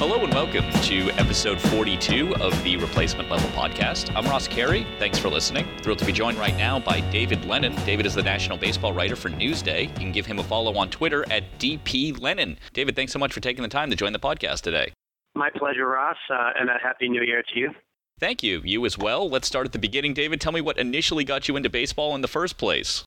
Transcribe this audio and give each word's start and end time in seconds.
Hello 0.00 0.24
and 0.24 0.32
welcome 0.32 0.64
to 0.84 1.10
episode 1.20 1.60
42 1.60 2.34
of 2.36 2.64
the 2.64 2.78
Replacement 2.78 3.28
Level 3.28 3.50
Podcast. 3.50 4.10
I'm 4.16 4.24
Ross 4.24 4.48
Carey. 4.48 4.86
Thanks 4.98 5.18
for 5.18 5.28
listening. 5.28 5.68
Thrilled 5.82 5.98
to 5.98 6.06
be 6.06 6.12
joined 6.12 6.38
right 6.38 6.56
now 6.56 6.78
by 6.78 7.00
David 7.10 7.44
Lennon. 7.44 7.74
David 7.84 8.06
is 8.06 8.14
the 8.14 8.22
national 8.22 8.56
baseball 8.56 8.94
writer 8.94 9.14
for 9.14 9.28
Newsday. 9.28 9.88
You 9.88 9.94
can 9.94 10.10
give 10.10 10.24
him 10.24 10.38
a 10.38 10.42
follow 10.42 10.74
on 10.78 10.88
Twitter 10.88 11.30
at 11.30 11.44
DP 11.58 12.18
Lennon. 12.18 12.56
David, 12.72 12.96
thanks 12.96 13.12
so 13.12 13.18
much 13.18 13.34
for 13.34 13.40
taking 13.40 13.60
the 13.62 13.68
time 13.68 13.90
to 13.90 13.94
join 13.94 14.14
the 14.14 14.18
podcast 14.18 14.62
today. 14.62 14.90
My 15.34 15.50
pleasure, 15.54 15.86
Ross, 15.86 16.16
uh, 16.30 16.52
and 16.58 16.70
a 16.70 16.78
happy 16.82 17.06
new 17.06 17.22
year 17.22 17.42
to 17.52 17.60
you. 17.60 17.74
Thank 18.18 18.42
you. 18.42 18.62
You 18.64 18.86
as 18.86 18.96
well. 18.96 19.28
Let's 19.28 19.48
start 19.48 19.66
at 19.66 19.72
the 19.72 19.78
beginning, 19.78 20.14
David. 20.14 20.40
Tell 20.40 20.52
me 20.52 20.62
what 20.62 20.78
initially 20.78 21.24
got 21.24 21.46
you 21.46 21.56
into 21.56 21.68
baseball 21.68 22.14
in 22.14 22.22
the 22.22 22.26
first 22.26 22.56
place. 22.56 23.04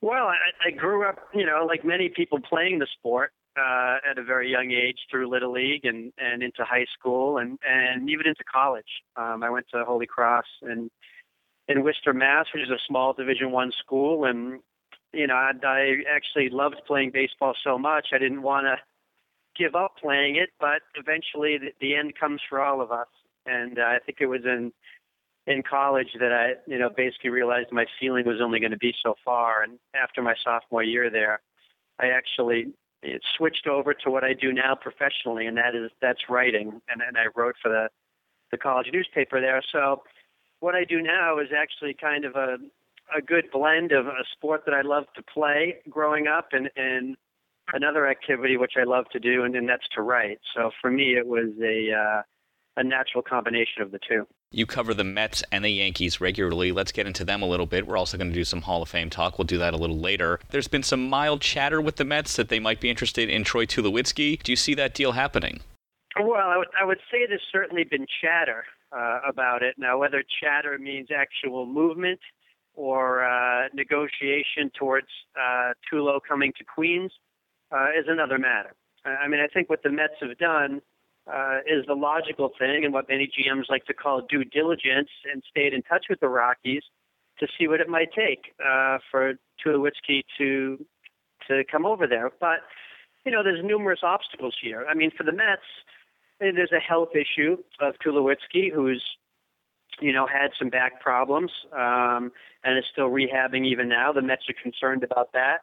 Well, 0.00 0.26
I, 0.26 0.38
I 0.66 0.70
grew 0.72 1.08
up, 1.08 1.16
you 1.32 1.46
know, 1.46 1.64
like 1.64 1.84
many 1.84 2.08
people 2.08 2.40
playing 2.40 2.80
the 2.80 2.88
sport 2.98 3.30
uh, 3.56 3.96
at 4.08 4.18
a 4.18 4.22
very 4.22 4.50
young 4.50 4.70
age 4.70 4.98
through 5.10 5.28
Little 5.28 5.52
League 5.52 5.84
and, 5.84 6.12
and 6.18 6.42
into 6.42 6.64
high 6.64 6.86
school 6.98 7.38
and, 7.38 7.58
and 7.68 8.10
even 8.10 8.26
into 8.26 8.44
college. 8.44 9.02
Um, 9.16 9.42
I 9.42 9.50
went 9.50 9.66
to 9.72 9.84
Holy 9.84 10.06
Cross 10.06 10.46
and 10.62 10.90
in 11.68 11.82
Worcester, 11.82 12.12
Mass, 12.12 12.46
which 12.52 12.62
is 12.62 12.70
a 12.70 12.78
small 12.86 13.12
Division 13.12 13.50
One 13.50 13.72
school, 13.72 14.24
and 14.24 14.60
you 15.12 15.26
know 15.26 15.34
I, 15.34 15.52
I 15.62 15.96
actually 16.14 16.50
loved 16.50 16.76
playing 16.86 17.10
baseball 17.12 17.54
so 17.62 17.78
much 17.78 18.08
I 18.12 18.18
didn't 18.18 18.42
want 18.42 18.66
to 18.66 18.76
give 19.56 19.74
up 19.74 19.96
playing 19.96 20.36
it, 20.36 20.50
but 20.60 20.82
eventually 20.94 21.58
the, 21.58 21.72
the 21.80 21.94
end 21.94 22.14
comes 22.18 22.40
for 22.48 22.60
all 22.60 22.80
of 22.80 22.90
us, 22.90 23.08
and 23.46 23.78
uh, 23.78 23.82
I 23.82 23.98
think 24.04 24.18
it 24.20 24.26
was 24.26 24.44
in 24.44 24.72
in 25.46 25.62
college 25.62 26.08
that 26.18 26.32
I 26.32 26.70
you 26.70 26.78
know 26.78 26.90
basically 26.90 27.30
realized 27.30 27.72
my 27.72 27.86
ceiling 28.00 28.26
was 28.26 28.40
only 28.42 28.60
going 28.60 28.72
to 28.72 28.78
be 28.78 28.94
so 29.02 29.14
far, 29.24 29.62
and 29.62 29.78
after 29.94 30.22
my 30.22 30.34
sophomore 30.44 30.82
year 30.82 31.08
there, 31.10 31.40
I 31.98 32.08
actually 32.08 32.74
it 33.04 33.22
switched 33.36 33.66
over 33.66 33.94
to 33.94 34.10
what 34.10 34.24
I 34.24 34.32
do 34.32 34.52
now 34.52 34.74
professionally, 34.74 35.46
and 35.46 35.56
that 35.56 35.74
is 35.74 35.90
that's 36.00 36.28
writing, 36.28 36.80
and, 36.88 37.02
and 37.02 37.16
I 37.16 37.26
wrote 37.34 37.56
for 37.62 37.68
the 37.68 37.88
the 38.50 38.58
college 38.58 38.88
newspaper 38.92 39.40
there. 39.40 39.62
So 39.72 40.02
what 40.60 40.74
I 40.74 40.84
do 40.84 41.02
now 41.02 41.38
is 41.38 41.48
actually 41.56 41.94
kind 41.94 42.24
of 42.24 42.36
a 42.36 42.56
a 43.16 43.20
good 43.20 43.50
blend 43.52 43.92
of 43.92 44.06
a 44.06 44.24
sport 44.32 44.62
that 44.64 44.74
I 44.74 44.80
loved 44.80 45.08
to 45.16 45.22
play 45.22 45.76
growing 45.88 46.26
up, 46.26 46.48
and 46.52 46.70
and 46.76 47.16
another 47.72 48.06
activity 48.06 48.56
which 48.56 48.74
I 48.78 48.84
love 48.84 49.06
to 49.12 49.18
do, 49.18 49.44
and, 49.44 49.54
then 49.54 49.66
that's 49.66 49.88
to 49.94 50.02
write. 50.02 50.40
So 50.54 50.70
for 50.80 50.90
me, 50.90 51.16
it 51.16 51.26
was 51.26 51.50
a 51.62 51.92
uh, 51.92 52.22
a 52.76 52.84
natural 52.84 53.22
combination 53.22 53.82
of 53.82 53.90
the 53.90 53.98
two. 53.98 54.26
You 54.50 54.66
cover 54.66 54.94
the 54.94 55.04
Mets 55.04 55.42
and 55.50 55.64
the 55.64 55.70
Yankees 55.70 56.20
regularly. 56.20 56.70
Let's 56.70 56.92
get 56.92 57.08
into 57.08 57.24
them 57.24 57.42
a 57.42 57.46
little 57.46 57.66
bit. 57.66 57.86
We're 57.86 57.96
also 57.96 58.16
going 58.16 58.30
to 58.30 58.34
do 58.34 58.44
some 58.44 58.62
Hall 58.62 58.82
of 58.82 58.88
Fame 58.88 59.10
talk. 59.10 59.36
We'll 59.36 59.46
do 59.46 59.58
that 59.58 59.74
a 59.74 59.76
little 59.76 59.98
later. 59.98 60.38
There's 60.50 60.68
been 60.68 60.84
some 60.84 61.08
mild 61.08 61.40
chatter 61.40 61.80
with 61.80 61.96
the 61.96 62.04
Mets 62.04 62.36
that 62.36 62.50
they 62.50 62.60
might 62.60 62.80
be 62.80 62.88
interested 62.88 63.28
in 63.28 63.42
Troy 63.42 63.66
Tulowitzki. 63.66 64.40
Do 64.42 64.52
you 64.52 64.56
see 64.56 64.74
that 64.74 64.94
deal 64.94 65.12
happening? 65.12 65.60
Well, 66.20 66.48
I 66.48 66.56
would, 66.56 66.68
I 66.80 66.84
would 66.84 67.00
say 67.10 67.26
there's 67.26 67.42
certainly 67.50 67.82
been 67.82 68.06
chatter 68.22 68.64
uh, 68.92 69.20
about 69.28 69.64
it. 69.64 69.74
Now, 69.76 69.98
whether 69.98 70.22
chatter 70.40 70.78
means 70.78 71.08
actual 71.14 71.66
movement 71.66 72.20
or 72.74 73.24
uh, 73.24 73.68
negotiation 73.74 74.70
towards 74.78 75.08
uh, 75.36 75.72
Tulo 75.92 76.20
coming 76.26 76.52
to 76.58 76.64
Queens 76.64 77.10
uh, 77.72 77.88
is 77.98 78.06
another 78.06 78.38
matter. 78.38 78.74
I 79.04 79.28
mean, 79.28 79.40
I 79.40 79.48
think 79.52 79.68
what 79.68 79.82
the 79.82 79.90
Mets 79.90 80.14
have 80.20 80.38
done 80.38 80.80
uh, 81.32 81.58
is 81.66 81.86
the 81.86 81.94
logical 81.94 82.50
thing 82.58 82.84
and 82.84 82.92
what 82.92 83.08
many 83.08 83.26
GMs 83.26 83.70
like 83.70 83.86
to 83.86 83.94
call 83.94 84.22
due 84.28 84.44
diligence 84.44 85.08
and 85.32 85.42
stayed 85.48 85.72
in 85.72 85.82
touch 85.82 86.06
with 86.10 86.20
the 86.20 86.28
Rockies 86.28 86.82
to 87.38 87.46
see 87.58 87.66
what 87.66 87.80
it 87.80 87.88
might 87.88 88.12
take 88.12 88.54
uh, 88.64 88.98
for 89.10 89.34
Tulowitzki 89.64 90.22
to 90.38 90.84
to 91.48 91.62
come 91.70 91.84
over 91.84 92.06
there. 92.06 92.30
But 92.40 92.60
you 93.24 93.32
know, 93.32 93.42
there's 93.42 93.64
numerous 93.64 94.00
obstacles 94.02 94.54
here. 94.60 94.86
I 94.88 94.94
mean, 94.94 95.10
for 95.16 95.24
the 95.24 95.32
Mets, 95.32 95.62
there's 96.40 96.72
a 96.72 96.80
health 96.80 97.10
issue 97.14 97.56
of 97.80 97.94
Tulowitzki, 98.04 98.72
who's 98.72 99.02
you 100.00 100.12
know 100.12 100.26
had 100.26 100.50
some 100.58 100.68
back 100.68 101.00
problems 101.00 101.50
um, 101.72 102.32
and 102.64 102.78
is 102.78 102.84
still 102.92 103.08
rehabbing 103.08 103.66
even 103.66 103.88
now. 103.88 104.12
The 104.12 104.22
Mets 104.22 104.42
are 104.48 104.62
concerned 104.62 105.02
about 105.02 105.32
that. 105.32 105.58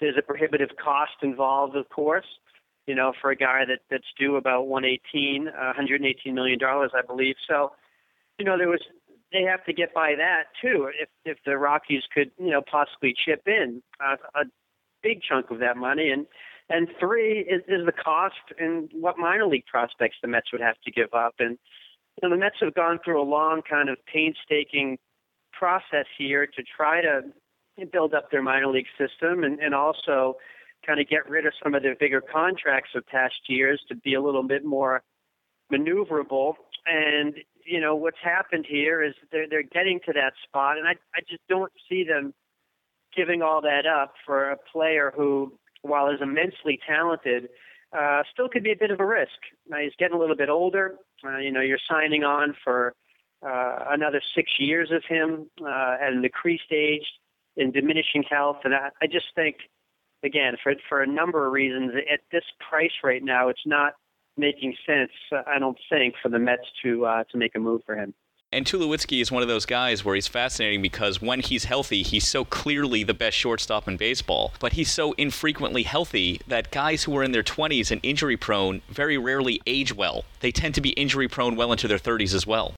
There's 0.00 0.16
a 0.18 0.22
prohibitive 0.22 0.70
cost 0.82 1.22
involved, 1.22 1.76
of 1.76 1.88
course 1.88 2.26
you 2.86 2.94
know, 2.94 3.12
for 3.20 3.30
a 3.30 3.36
guy 3.36 3.64
that 3.66 3.80
that's 3.90 4.12
due 4.18 4.36
about 4.36 4.66
118, 4.66 5.48
uh, 5.48 5.52
118 5.52 6.34
million 6.34 6.58
dollars, 6.58 6.90
I 6.94 7.02
believe. 7.02 7.36
So, 7.48 7.72
you 8.38 8.44
know, 8.44 8.58
there 8.58 8.68
was 8.68 8.80
they 9.32 9.42
have 9.42 9.64
to 9.64 9.72
get 9.72 9.94
by 9.94 10.14
that 10.16 10.44
too. 10.62 10.90
If 11.00 11.08
if 11.24 11.38
the 11.44 11.58
Rockies 11.58 12.02
could, 12.12 12.30
you 12.38 12.50
know, 12.50 12.62
possibly 12.62 13.14
chip 13.14 13.42
in 13.46 13.82
uh, 14.00 14.16
a 14.34 14.44
big 15.02 15.20
chunk 15.22 15.50
of 15.50 15.58
that 15.60 15.76
money, 15.76 16.10
and 16.10 16.26
and 16.70 16.88
three 16.98 17.40
is, 17.40 17.62
is 17.68 17.84
the 17.84 17.92
cost 17.92 18.36
and 18.58 18.90
what 18.92 19.18
minor 19.18 19.46
league 19.46 19.66
prospects 19.66 20.16
the 20.22 20.28
Mets 20.28 20.52
would 20.52 20.62
have 20.62 20.80
to 20.84 20.90
give 20.90 21.12
up. 21.12 21.34
And 21.38 21.58
you 22.22 22.28
know, 22.28 22.34
the 22.34 22.40
Mets 22.40 22.56
have 22.60 22.74
gone 22.74 23.00
through 23.04 23.20
a 23.20 23.24
long 23.24 23.62
kind 23.68 23.88
of 23.88 23.98
painstaking 24.12 24.98
process 25.52 26.06
here 26.16 26.46
to 26.46 26.62
try 26.76 27.00
to 27.00 27.22
build 27.92 28.14
up 28.14 28.30
their 28.30 28.42
minor 28.42 28.68
league 28.68 28.86
system 28.98 29.42
and, 29.42 29.58
and 29.58 29.74
also 29.74 30.36
kind 30.86 31.00
of 31.00 31.08
get 31.08 31.28
rid 31.28 31.46
of 31.46 31.52
some 31.62 31.74
of 31.74 31.82
their 31.82 31.96
bigger 31.96 32.20
contracts 32.20 32.90
of 32.94 33.06
past 33.06 33.34
years 33.48 33.80
to 33.88 33.94
be 33.96 34.14
a 34.14 34.22
little 34.22 34.42
bit 34.42 34.64
more 34.64 35.02
maneuverable. 35.72 36.54
And 36.86 37.34
you 37.64 37.80
know 37.80 37.96
what's 37.96 38.18
happened 38.22 38.66
here 38.68 39.02
is 39.02 39.14
they're 39.32 39.48
they're 39.48 39.62
getting 39.62 40.00
to 40.06 40.12
that 40.12 40.34
spot, 40.46 40.78
and 40.78 40.86
I 40.86 40.92
I 41.14 41.20
just 41.28 41.42
don't 41.48 41.72
see 41.88 42.04
them 42.04 42.34
giving 43.16 43.42
all 43.42 43.60
that 43.62 43.86
up 43.86 44.14
for 44.26 44.50
a 44.50 44.56
player 44.72 45.12
who, 45.14 45.52
while 45.82 46.08
is 46.10 46.20
immensely 46.20 46.78
talented, 46.86 47.48
uh, 47.96 48.22
still 48.32 48.48
could 48.48 48.64
be 48.64 48.72
a 48.72 48.76
bit 48.76 48.90
of 48.90 49.00
a 49.00 49.06
risk. 49.06 49.38
Now, 49.68 49.78
he's 49.78 49.92
getting 49.98 50.16
a 50.16 50.18
little 50.18 50.36
bit 50.36 50.48
older. 50.48 50.96
Uh, 51.24 51.38
you 51.38 51.52
know, 51.52 51.60
you're 51.60 51.78
signing 51.88 52.24
on 52.24 52.54
for 52.64 52.94
uh, 53.46 53.84
another 53.90 54.20
six 54.34 54.52
years 54.58 54.90
of 54.90 55.04
him 55.08 55.48
uh, 55.62 55.96
at 56.00 56.12
an 56.12 56.24
increased 56.24 56.72
age 56.72 57.06
in 57.56 57.70
diminishing 57.70 58.24
health, 58.28 58.58
and 58.64 58.74
I, 58.74 58.88
I 59.00 59.06
just 59.06 59.26
think 59.36 59.56
again, 60.24 60.56
for 60.62 60.74
for 60.88 61.02
a 61.02 61.06
number 61.06 61.46
of 61.46 61.52
reasons, 61.52 61.92
at 62.12 62.20
this 62.32 62.44
price 62.68 62.92
right 63.02 63.22
now, 63.22 63.48
it's 63.48 63.66
not 63.66 63.94
making 64.36 64.74
sense. 64.86 65.12
I 65.46 65.58
don't 65.58 65.78
think 65.88 66.14
for 66.22 66.28
the 66.28 66.38
Mets 66.38 66.66
to 66.82 67.06
uh, 67.06 67.24
to 67.30 67.38
make 67.38 67.54
a 67.54 67.60
move 67.60 67.82
for 67.86 67.96
him. 67.96 68.14
And 68.52 68.64
Tulowitzki 68.64 69.20
is 69.20 69.32
one 69.32 69.42
of 69.42 69.48
those 69.48 69.66
guys 69.66 70.04
where 70.04 70.14
he's 70.14 70.28
fascinating 70.28 70.80
because 70.80 71.20
when 71.20 71.40
he's 71.40 71.64
healthy, 71.64 72.04
he's 72.04 72.24
so 72.24 72.44
clearly 72.44 73.02
the 73.02 73.12
best 73.12 73.36
shortstop 73.36 73.88
in 73.88 73.96
baseball. 73.96 74.52
But 74.60 74.74
he's 74.74 74.92
so 74.92 75.10
infrequently 75.14 75.82
healthy 75.82 76.40
that 76.46 76.70
guys 76.70 77.02
who 77.02 77.16
are 77.16 77.24
in 77.24 77.32
their 77.32 77.42
20s 77.42 77.90
and 77.90 78.00
injury 78.04 78.36
prone 78.36 78.80
very 78.88 79.18
rarely 79.18 79.60
age 79.66 79.92
well. 79.92 80.24
They 80.38 80.52
tend 80.52 80.76
to 80.76 80.80
be 80.80 80.90
injury 80.90 81.26
prone 81.26 81.56
well 81.56 81.72
into 81.72 81.88
their 81.88 81.98
30s 81.98 82.32
as 82.32 82.46
well. 82.46 82.74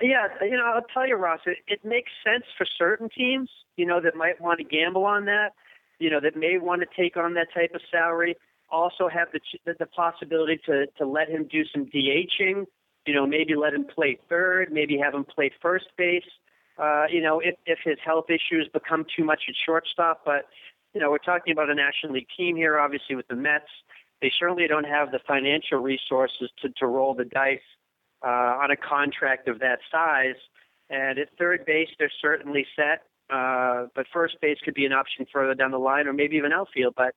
Yeah, 0.00 0.28
you 0.40 0.56
know, 0.56 0.72
I'll 0.74 0.86
tell 0.94 1.06
you, 1.06 1.16
Ross, 1.16 1.40
it, 1.44 1.58
it 1.66 1.84
makes 1.84 2.10
sense 2.24 2.44
for 2.56 2.66
certain 2.78 3.10
teams, 3.10 3.50
you 3.76 3.84
know, 3.84 4.00
that 4.00 4.16
might 4.16 4.40
want 4.40 4.58
to 4.58 4.64
gamble 4.64 5.04
on 5.04 5.26
that 5.26 5.50
you 5.98 6.10
know, 6.10 6.20
that 6.20 6.36
may 6.36 6.58
want 6.58 6.82
to 6.82 6.88
take 6.96 7.16
on 7.16 7.34
that 7.34 7.48
type 7.54 7.74
of 7.74 7.80
salary, 7.90 8.36
also 8.70 9.08
have 9.08 9.28
the 9.32 9.40
the 9.78 9.86
possibility 9.86 10.60
to 10.66 10.86
to 10.98 11.06
let 11.06 11.28
him 11.28 11.46
do 11.50 11.64
some 11.72 11.86
DHing. 11.86 12.66
You 13.06 13.14
know, 13.14 13.26
maybe 13.26 13.54
let 13.54 13.74
him 13.74 13.84
play 13.84 14.18
third, 14.28 14.72
maybe 14.72 14.98
have 14.98 15.14
him 15.14 15.24
play 15.24 15.50
first 15.60 15.86
base. 15.96 16.22
Uh, 16.78 17.04
you 17.10 17.20
know, 17.20 17.40
if 17.40 17.54
if 17.66 17.78
his 17.84 17.98
health 18.04 18.26
issues 18.28 18.68
become 18.72 19.06
too 19.16 19.24
much 19.24 19.42
at 19.48 19.54
shortstop, 19.64 20.22
but 20.24 20.46
you 20.92 21.00
know, 21.00 21.10
we're 21.10 21.18
talking 21.18 21.52
about 21.52 21.70
a 21.70 21.74
National 21.74 22.14
League 22.14 22.28
team 22.36 22.56
here, 22.56 22.78
obviously 22.78 23.16
with 23.16 23.28
the 23.28 23.34
Mets. 23.36 23.70
They 24.22 24.32
certainly 24.38 24.66
don't 24.68 24.86
have 24.86 25.10
the 25.10 25.20
financial 25.26 25.78
resources 25.78 26.50
to 26.62 26.68
to 26.78 26.86
roll 26.86 27.14
the 27.14 27.24
dice 27.24 27.60
uh, 28.24 28.58
on 28.62 28.70
a 28.70 28.76
contract 28.76 29.48
of 29.48 29.58
that 29.60 29.80
size. 29.90 30.40
And 30.90 31.18
at 31.18 31.28
third 31.38 31.64
base, 31.66 31.88
they're 31.98 32.12
certainly 32.20 32.66
set. 32.76 33.02
Uh, 33.30 33.86
but 33.94 34.06
first 34.12 34.36
base 34.40 34.58
could 34.64 34.74
be 34.74 34.84
an 34.84 34.92
option 34.92 35.26
further 35.32 35.54
down 35.54 35.70
the 35.70 35.78
line, 35.78 36.06
or 36.06 36.12
maybe 36.12 36.36
even 36.36 36.52
outfield. 36.52 36.94
But 36.96 37.14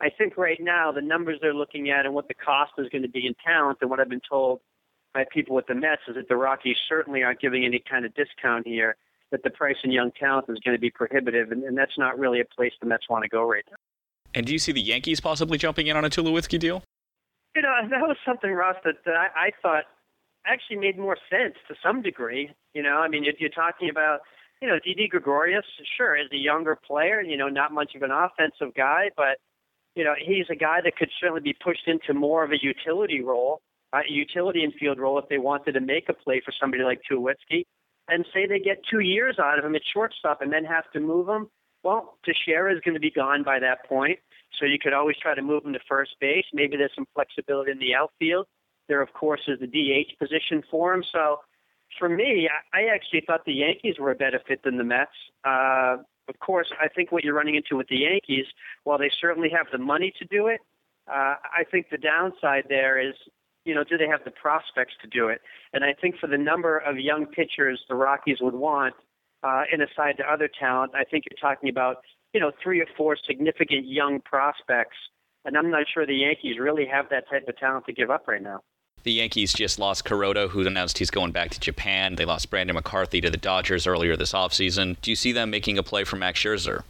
I 0.00 0.08
think 0.10 0.36
right 0.36 0.58
now 0.60 0.90
the 0.92 1.02
numbers 1.02 1.38
they're 1.40 1.54
looking 1.54 1.90
at 1.90 2.06
and 2.06 2.14
what 2.14 2.28
the 2.28 2.34
cost 2.34 2.72
is 2.78 2.88
going 2.88 3.02
to 3.02 3.08
be 3.08 3.26
in 3.26 3.34
talent, 3.44 3.78
and 3.80 3.90
what 3.90 4.00
I've 4.00 4.08
been 4.08 4.22
told 4.28 4.60
by 5.12 5.24
people 5.32 5.54
with 5.54 5.66
the 5.66 5.74
Mets 5.74 6.02
is 6.08 6.16
that 6.16 6.28
the 6.28 6.36
Rockies 6.36 6.76
certainly 6.88 7.22
aren't 7.22 7.40
giving 7.40 7.64
any 7.64 7.82
kind 7.88 8.04
of 8.04 8.14
discount 8.14 8.66
here. 8.66 8.96
That 9.30 9.42
the 9.42 9.50
price 9.50 9.76
in 9.82 9.90
young 9.90 10.12
talent 10.12 10.46
is 10.48 10.58
going 10.60 10.76
to 10.76 10.80
be 10.80 10.90
prohibitive, 10.90 11.50
and, 11.50 11.64
and 11.64 11.76
that's 11.76 11.98
not 11.98 12.18
really 12.18 12.40
a 12.40 12.44
place 12.44 12.72
the 12.80 12.86
Mets 12.86 13.08
want 13.08 13.24
to 13.24 13.28
go 13.28 13.42
right 13.42 13.64
now. 13.68 13.76
And 14.32 14.46
do 14.46 14.52
you 14.52 14.58
see 14.58 14.72
the 14.72 14.80
Yankees 14.80 15.20
possibly 15.20 15.58
jumping 15.58 15.88
in 15.88 15.96
on 15.96 16.04
a 16.04 16.10
Tulowitzki 16.10 16.58
deal? 16.58 16.82
You 17.56 17.62
know, 17.62 17.74
that 17.90 18.00
was 18.00 18.16
something, 18.24 18.52
Ross, 18.52 18.76
that, 18.84 18.96
that 19.04 19.14
I, 19.14 19.46
I 19.46 19.50
thought 19.62 19.84
actually 20.46 20.76
made 20.76 20.98
more 20.98 21.16
sense 21.30 21.54
to 21.68 21.74
some 21.82 22.02
degree. 22.02 22.50
You 22.74 22.82
know, 22.82 22.96
I 22.98 23.08
mean, 23.08 23.24
you're, 23.24 23.34
you're 23.38 23.48
talking 23.48 23.88
about 23.88 24.20
you 24.64 24.70
know, 24.70 24.78
Didi 24.82 25.08
Gregorius, 25.08 25.66
sure, 25.98 26.16
is 26.16 26.28
a 26.32 26.38
younger 26.38 26.74
player, 26.74 27.20
you 27.20 27.36
know, 27.36 27.50
not 27.50 27.70
much 27.70 27.94
of 27.94 28.00
an 28.00 28.10
offensive 28.10 28.74
guy, 28.74 29.10
but, 29.14 29.36
you 29.94 30.02
know, 30.02 30.14
he's 30.18 30.46
a 30.50 30.56
guy 30.56 30.80
that 30.82 30.96
could 30.96 31.10
certainly 31.20 31.42
be 31.42 31.54
pushed 31.62 31.86
into 31.86 32.14
more 32.14 32.42
of 32.42 32.50
a 32.50 32.56
utility 32.62 33.20
role, 33.20 33.60
a 33.92 33.98
utility 34.08 34.64
infield 34.64 34.98
role 34.98 35.18
if 35.18 35.28
they 35.28 35.36
wanted 35.36 35.72
to 35.72 35.82
make 35.82 36.08
a 36.08 36.14
play 36.14 36.40
for 36.42 36.50
somebody 36.58 36.82
like 36.82 37.02
Tulowitzki. 37.04 37.64
And 38.08 38.24
say 38.32 38.46
they 38.46 38.58
get 38.58 38.78
two 38.90 39.00
years 39.00 39.38
out 39.38 39.58
of 39.58 39.66
him 39.66 39.74
at 39.74 39.82
shortstop 39.92 40.40
and 40.40 40.50
then 40.50 40.64
have 40.64 40.90
to 40.92 41.00
move 41.00 41.28
him. 41.28 41.48
Well, 41.82 42.16
Teixeira 42.24 42.74
is 42.74 42.80
going 42.80 42.94
to 42.94 43.00
be 43.00 43.10
gone 43.10 43.42
by 43.42 43.58
that 43.58 43.86
point. 43.86 44.18
So 44.58 44.64
you 44.64 44.78
could 44.82 44.94
always 44.94 45.16
try 45.20 45.34
to 45.34 45.42
move 45.42 45.66
him 45.66 45.74
to 45.74 45.78
first 45.86 46.12
base. 46.22 46.46
Maybe 46.54 46.78
there's 46.78 46.94
some 46.94 47.06
flexibility 47.14 47.70
in 47.70 47.78
the 47.78 47.94
outfield. 47.94 48.46
There, 48.88 49.02
of 49.02 49.12
course, 49.12 49.42
is 49.46 49.60
the 49.60 49.66
DH 49.66 50.18
position 50.18 50.62
for 50.70 50.94
him. 50.94 51.04
So 51.12 51.40
for 51.98 52.08
me, 52.08 52.48
I 52.72 52.84
actually 52.94 53.22
thought 53.26 53.44
the 53.44 53.52
Yankees 53.52 53.96
were 53.98 54.10
a 54.10 54.14
better 54.14 54.40
fit 54.46 54.62
than 54.62 54.78
the 54.78 54.84
Mets. 54.84 55.10
Uh, 55.44 55.96
of 56.28 56.38
course, 56.40 56.68
I 56.80 56.88
think 56.88 57.12
what 57.12 57.24
you're 57.24 57.34
running 57.34 57.54
into 57.54 57.76
with 57.76 57.88
the 57.88 57.98
Yankees, 57.98 58.46
while 58.84 58.98
they 58.98 59.10
certainly 59.20 59.50
have 59.50 59.66
the 59.70 59.78
money 59.78 60.12
to 60.18 60.24
do 60.24 60.46
it, 60.46 60.60
uh, 61.08 61.36
I 61.44 61.64
think 61.70 61.90
the 61.90 61.98
downside 61.98 62.64
there 62.68 62.98
is, 62.98 63.14
you 63.64 63.74
know, 63.74 63.84
do 63.84 63.98
they 63.98 64.06
have 64.06 64.24
the 64.24 64.30
prospects 64.30 64.94
to 65.02 65.08
do 65.08 65.28
it? 65.28 65.40
And 65.72 65.84
I 65.84 65.94
think 66.00 66.16
for 66.18 66.26
the 66.26 66.38
number 66.38 66.78
of 66.78 66.98
young 66.98 67.26
pitchers 67.26 67.82
the 67.88 67.94
Rockies 67.94 68.38
would 68.40 68.54
want, 68.54 68.94
uh, 69.42 69.64
in 69.70 69.82
aside 69.82 70.16
to 70.16 70.24
other 70.24 70.48
talent, 70.48 70.92
I 70.94 71.04
think 71.04 71.24
you're 71.30 71.38
talking 71.38 71.68
about, 71.68 71.98
you 72.32 72.40
know, 72.40 72.52
three 72.62 72.80
or 72.80 72.86
four 72.96 73.16
significant 73.26 73.86
young 73.86 74.20
prospects. 74.20 74.96
And 75.44 75.58
I'm 75.58 75.70
not 75.70 75.84
sure 75.92 76.06
the 76.06 76.14
Yankees 76.14 76.58
really 76.58 76.86
have 76.86 77.10
that 77.10 77.28
type 77.28 77.46
of 77.46 77.58
talent 77.58 77.84
to 77.86 77.92
give 77.92 78.10
up 78.10 78.26
right 78.26 78.42
now. 78.42 78.60
The 79.04 79.12
Yankees 79.12 79.52
just 79.52 79.78
lost 79.78 80.06
Kuroda, 80.06 80.48
who 80.48 80.66
announced 80.66 80.96
he's 80.96 81.10
going 81.10 81.30
back 81.30 81.50
to 81.50 81.60
Japan. 81.60 82.14
They 82.14 82.24
lost 82.24 82.48
Brandon 82.48 82.74
McCarthy 82.74 83.20
to 83.20 83.28
the 83.28 83.36
Dodgers 83.36 83.86
earlier 83.86 84.16
this 84.16 84.32
offseason. 84.32 84.96
Do 85.02 85.10
you 85.10 85.16
see 85.16 85.30
them 85.30 85.50
making 85.50 85.76
a 85.76 85.82
play 85.82 86.04
for 86.04 86.16
Max 86.16 86.40
Scherzer? 86.40 86.84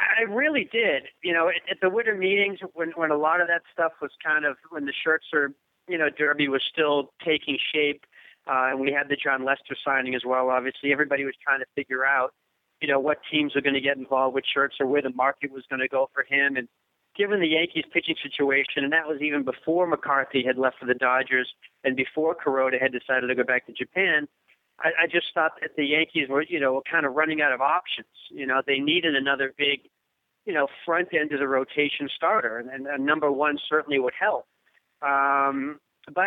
I 0.00 0.22
really 0.22 0.68
did. 0.72 1.04
You 1.22 1.32
know, 1.32 1.48
at, 1.48 1.78
the 1.80 1.88
winter 1.88 2.16
meetings, 2.16 2.58
when 2.74 2.90
when 2.96 3.12
a 3.12 3.16
lot 3.16 3.40
of 3.40 3.46
that 3.46 3.62
stuff 3.72 3.92
was 4.02 4.10
kind 4.24 4.44
of 4.44 4.56
when 4.70 4.86
the 4.86 4.92
Scherzer, 4.92 5.54
you 5.88 5.96
know, 5.96 6.08
derby 6.10 6.48
was 6.48 6.62
still 6.68 7.12
taking 7.24 7.58
shape, 7.72 8.04
uh, 8.48 8.70
and 8.70 8.80
we 8.80 8.90
had 8.90 9.08
the 9.08 9.16
Jon 9.16 9.44
Lester 9.44 9.76
signing 9.84 10.16
as 10.16 10.22
well. 10.26 10.50
Obviously, 10.50 10.92
everybody 10.92 11.24
was 11.24 11.34
trying 11.40 11.60
to 11.60 11.66
figure 11.76 12.04
out, 12.04 12.34
you 12.82 12.88
know, 12.88 12.98
what 12.98 13.18
teams 13.30 13.54
are 13.54 13.60
going 13.60 13.74
to 13.74 13.80
get 13.80 13.96
involved 13.96 14.34
with 14.34 14.44
Scherzer, 14.44 14.84
where 14.84 15.00
the 15.00 15.10
market 15.14 15.52
was 15.52 15.62
going 15.70 15.80
to 15.80 15.88
go 15.88 16.10
for 16.12 16.24
him, 16.24 16.56
and 16.56 16.66
given 17.16 17.40
the 17.40 17.48
Yankees 17.48 17.84
pitching 17.92 18.16
situation, 18.22 18.84
and 18.84 18.92
that 18.92 19.06
was 19.06 19.20
even 19.20 19.42
before 19.42 19.86
McCarthy 19.86 20.44
had 20.44 20.58
left 20.58 20.78
for 20.78 20.86
the 20.86 20.94
Dodgers 20.94 21.48
and 21.84 21.96
before 21.96 22.34
Kuroda 22.34 22.80
had 22.80 22.92
decided 22.92 23.28
to 23.28 23.34
go 23.34 23.44
back 23.44 23.66
to 23.66 23.72
Japan, 23.72 24.28
I, 24.80 24.90
I 25.02 25.06
just 25.06 25.26
thought 25.34 25.52
that 25.60 25.70
the 25.76 25.84
Yankees 25.84 26.28
were, 26.28 26.42
you 26.42 26.60
know, 26.60 26.82
kind 26.90 27.06
of 27.06 27.14
running 27.14 27.40
out 27.40 27.52
of 27.52 27.60
options. 27.60 28.08
You 28.30 28.46
know, 28.46 28.62
they 28.66 28.78
needed 28.78 29.14
another 29.14 29.54
big, 29.56 29.88
you 30.44 30.52
know, 30.52 30.68
front 30.84 31.08
end 31.12 31.32
of 31.32 31.40
the 31.40 31.48
rotation 31.48 32.08
starter, 32.14 32.58
and, 32.58 32.68
and 32.70 32.86
a 32.86 33.02
number 33.02 33.32
one 33.32 33.58
certainly 33.68 33.98
would 33.98 34.14
help. 34.18 34.46
Um, 35.02 35.80
but 36.14 36.26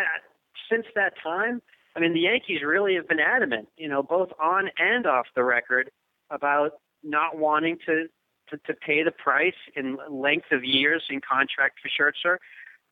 since 0.70 0.86
that 0.94 1.14
time, 1.22 1.62
I 1.96 2.00
mean, 2.00 2.14
the 2.14 2.20
Yankees 2.20 2.62
really 2.64 2.94
have 2.94 3.08
been 3.08 3.20
adamant, 3.20 3.68
you 3.76 3.88
know, 3.88 4.02
both 4.02 4.30
on 4.40 4.70
and 4.78 5.06
off 5.06 5.26
the 5.34 5.44
record 5.44 5.90
about 6.30 6.72
not 7.02 7.36
wanting 7.36 7.78
to 7.86 8.06
to, 8.50 8.58
to 8.66 8.74
pay 8.74 9.02
the 9.02 9.10
price 9.10 9.54
in 9.76 9.98
length 10.10 10.52
of 10.52 10.64
years 10.64 11.02
in 11.10 11.20
contract 11.20 11.78
for 11.80 11.88
Scherzer, 11.88 12.38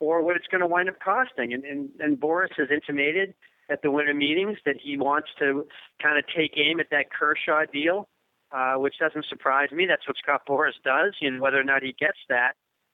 or 0.00 0.22
what 0.22 0.37
it's 0.37 0.46
going 0.46 0.60
to 0.60 0.66
wind 0.66 0.88
up 0.88 0.96
costing. 1.00 1.52
And, 1.52 1.64
and, 1.64 1.90
and 1.99 2.19
Boras 2.19 2.52
has 2.56 2.69
intimated 2.70 3.34
at 3.70 3.82
the 3.82 3.90
winter 3.90 4.14
meetings 4.14 4.58
that 4.64 4.76
he 4.82 4.96
wants 4.96 5.28
to 5.38 5.66
kind 6.02 6.19
of 6.19 6.25
take 6.34 6.52
aim 6.56 6.81
at 6.81 6.90
that 6.90 7.06
Kershaw 7.12 7.64
deal, 7.72 8.08
uh, 8.52 8.75
which 8.75 8.94
doesn't 8.99 9.26
surprise 9.28 9.70
me. 9.72 9.87
That's 9.87 10.06
what 10.06 10.16
Scott 10.16 10.43
Boras 10.49 10.78
does. 10.84 11.14
Know, 11.20 11.40
whether 11.40 11.61
or 11.61 11.64
not 11.64 11.82
he 11.82 11.94
gets 11.99 12.19
that 12.28 12.52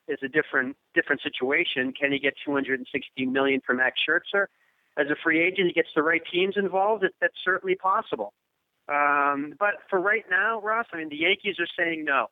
is 0.08 0.18
a 0.22 0.28
different 0.28 0.76
different 0.94 1.22
situation. 1.22 1.92
Can 1.92 2.12
he 2.12 2.18
get 2.18 2.34
260 2.44 3.26
million 3.26 3.60
for 3.64 3.74
Max 3.74 4.00
Scherzer? 4.06 4.46
As 4.96 5.06
a 5.10 5.16
free 5.22 5.42
agent, 5.42 5.68
he 5.68 5.72
gets 5.72 5.88
the 5.94 6.02
right 6.02 6.22
teams 6.32 6.54
involved. 6.56 7.02
That, 7.02 7.12
that's 7.20 7.34
certainly 7.44 7.74
possible. 7.74 8.32
Um, 8.88 9.54
but 9.58 9.74
for 9.88 9.98
right 10.00 10.24
now, 10.30 10.60
Ross, 10.60 10.86
I 10.92 10.98
mean, 10.98 11.08
the 11.08 11.16
Yankees 11.16 11.56
are 11.58 11.66
saying 11.76 12.04
no. 12.04 12.26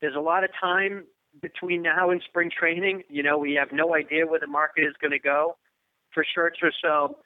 There's 0.00 0.16
a 0.16 0.20
lot 0.20 0.44
of 0.44 0.50
time 0.60 1.04
between 1.40 1.82
now 1.82 2.10
and 2.10 2.22
spring 2.26 2.50
training. 2.50 3.02
You 3.08 3.22
know, 3.22 3.38
we 3.38 3.54
have 3.54 3.68
no 3.72 3.94
idea 3.94 4.26
where 4.26 4.40
the 4.40 4.46
market 4.46 4.82
is 4.82 4.94
going 5.00 5.12
to 5.12 5.18
go 5.18 5.56
for 6.12 6.24
Scherzer. 6.24 6.70
So 6.82 7.18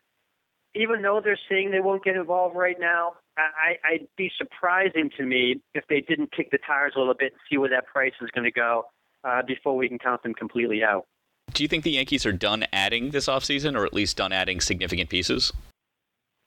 even 0.75 1.02
though 1.02 1.20
they're 1.22 1.38
saying 1.49 1.70
they 1.70 1.81
won't 1.81 2.05
get 2.05 2.17
involved 2.17 2.56
right 2.56 2.78
now, 2.78 3.14
I, 3.37 3.76
I'd 3.87 4.08
be 4.17 4.31
surprising 4.37 5.11
to 5.17 5.25
me 5.25 5.61
if 5.75 5.84
they 5.88 6.00
didn't 6.00 6.32
kick 6.32 6.50
the 6.50 6.58
tires 6.67 6.93
a 6.96 6.99
little 6.99 7.14
bit 7.14 7.32
and 7.32 7.40
see 7.50 7.58
where 7.58 7.70
that 7.70 7.87
price 7.87 8.12
is 8.20 8.31
going 8.31 8.44
to 8.44 8.52
go 8.52 8.84
uh, 9.25 9.43
before 9.46 9.76
we 9.76 9.88
can 9.88 9.99
count 9.99 10.23
them 10.23 10.34
completely 10.34 10.82
out. 10.82 11.06
Do 11.52 11.64
you 11.64 11.69
think 11.69 11.84
the 11.84 11.93
Yankees 11.93 12.26
are 12.26 12.32
done 12.32 12.64
adding 12.73 13.11
this 13.11 13.26
offseason, 13.26 13.76
or 13.76 13.84
at 13.84 13.93
least 13.93 14.16
done 14.16 14.32
adding 14.32 14.61
significant 14.61 15.11
pieces? 15.11 15.52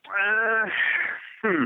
Uh, 0.05 0.69
hmm. 1.41 1.65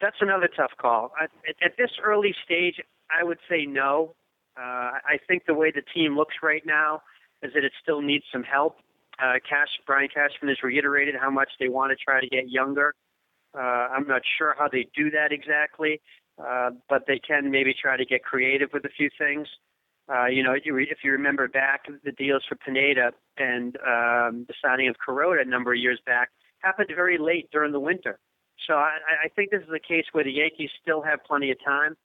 That's 0.00 0.16
another 0.20 0.48
tough 0.56 0.72
call. 0.80 1.12
I, 1.18 1.24
at, 1.24 1.56
at 1.62 1.76
this 1.76 1.90
early 2.02 2.34
stage, 2.44 2.76
I 3.18 3.24
would 3.24 3.38
say 3.48 3.66
no. 3.66 4.14
Uh, 4.56 4.98
I 5.04 5.18
think 5.26 5.44
the 5.46 5.54
way 5.54 5.70
the 5.70 5.82
team 5.94 6.16
looks 6.16 6.34
right 6.42 6.62
now 6.64 7.02
is 7.42 7.52
that 7.54 7.64
it 7.64 7.72
still 7.82 8.00
needs 8.00 8.24
some 8.32 8.44
help. 8.44 8.76
Uh, 9.22 9.34
Cash, 9.48 9.68
Brian 9.86 10.08
Cashman 10.08 10.48
has 10.48 10.62
reiterated 10.62 11.14
how 11.20 11.30
much 11.30 11.48
they 11.60 11.68
want 11.68 11.90
to 11.90 11.96
try 11.96 12.20
to 12.20 12.28
get 12.28 12.48
younger. 12.48 12.94
Uh, 13.56 13.60
I'm 13.94 14.06
not 14.06 14.22
sure 14.38 14.54
how 14.58 14.68
they 14.68 14.88
do 14.96 15.10
that 15.10 15.30
exactly, 15.30 16.00
uh, 16.44 16.70
but 16.88 17.04
they 17.06 17.20
can 17.20 17.50
maybe 17.50 17.74
try 17.80 17.96
to 17.96 18.04
get 18.04 18.24
creative 18.24 18.70
with 18.72 18.84
a 18.84 18.88
few 18.88 19.10
things. 19.16 19.46
Uh, 20.12 20.26
you 20.26 20.42
know, 20.42 20.52
if 20.52 20.64
you 21.02 21.12
remember 21.12 21.48
back, 21.48 21.86
the 22.04 22.12
deals 22.12 22.42
for 22.48 22.56
Pineda 22.56 23.12
and 23.38 23.76
um, 23.76 24.44
the 24.46 24.54
signing 24.62 24.88
of 24.88 24.96
Kuroda 24.96 25.42
a 25.42 25.44
number 25.44 25.72
of 25.72 25.78
years 25.78 26.00
back 26.04 26.30
happened 26.58 26.90
very 26.94 27.16
late 27.18 27.48
during 27.52 27.72
the 27.72 27.80
winter. 27.80 28.18
So 28.66 28.74
I, 28.74 28.98
I 29.24 29.28
think 29.34 29.50
this 29.50 29.62
is 29.62 29.72
a 29.74 29.80
case 29.80 30.04
where 30.12 30.24
the 30.24 30.32
Yankees 30.32 30.70
still 30.82 31.02
have 31.02 31.24
plenty 31.24 31.50
of 31.50 31.58
time. 31.64 31.96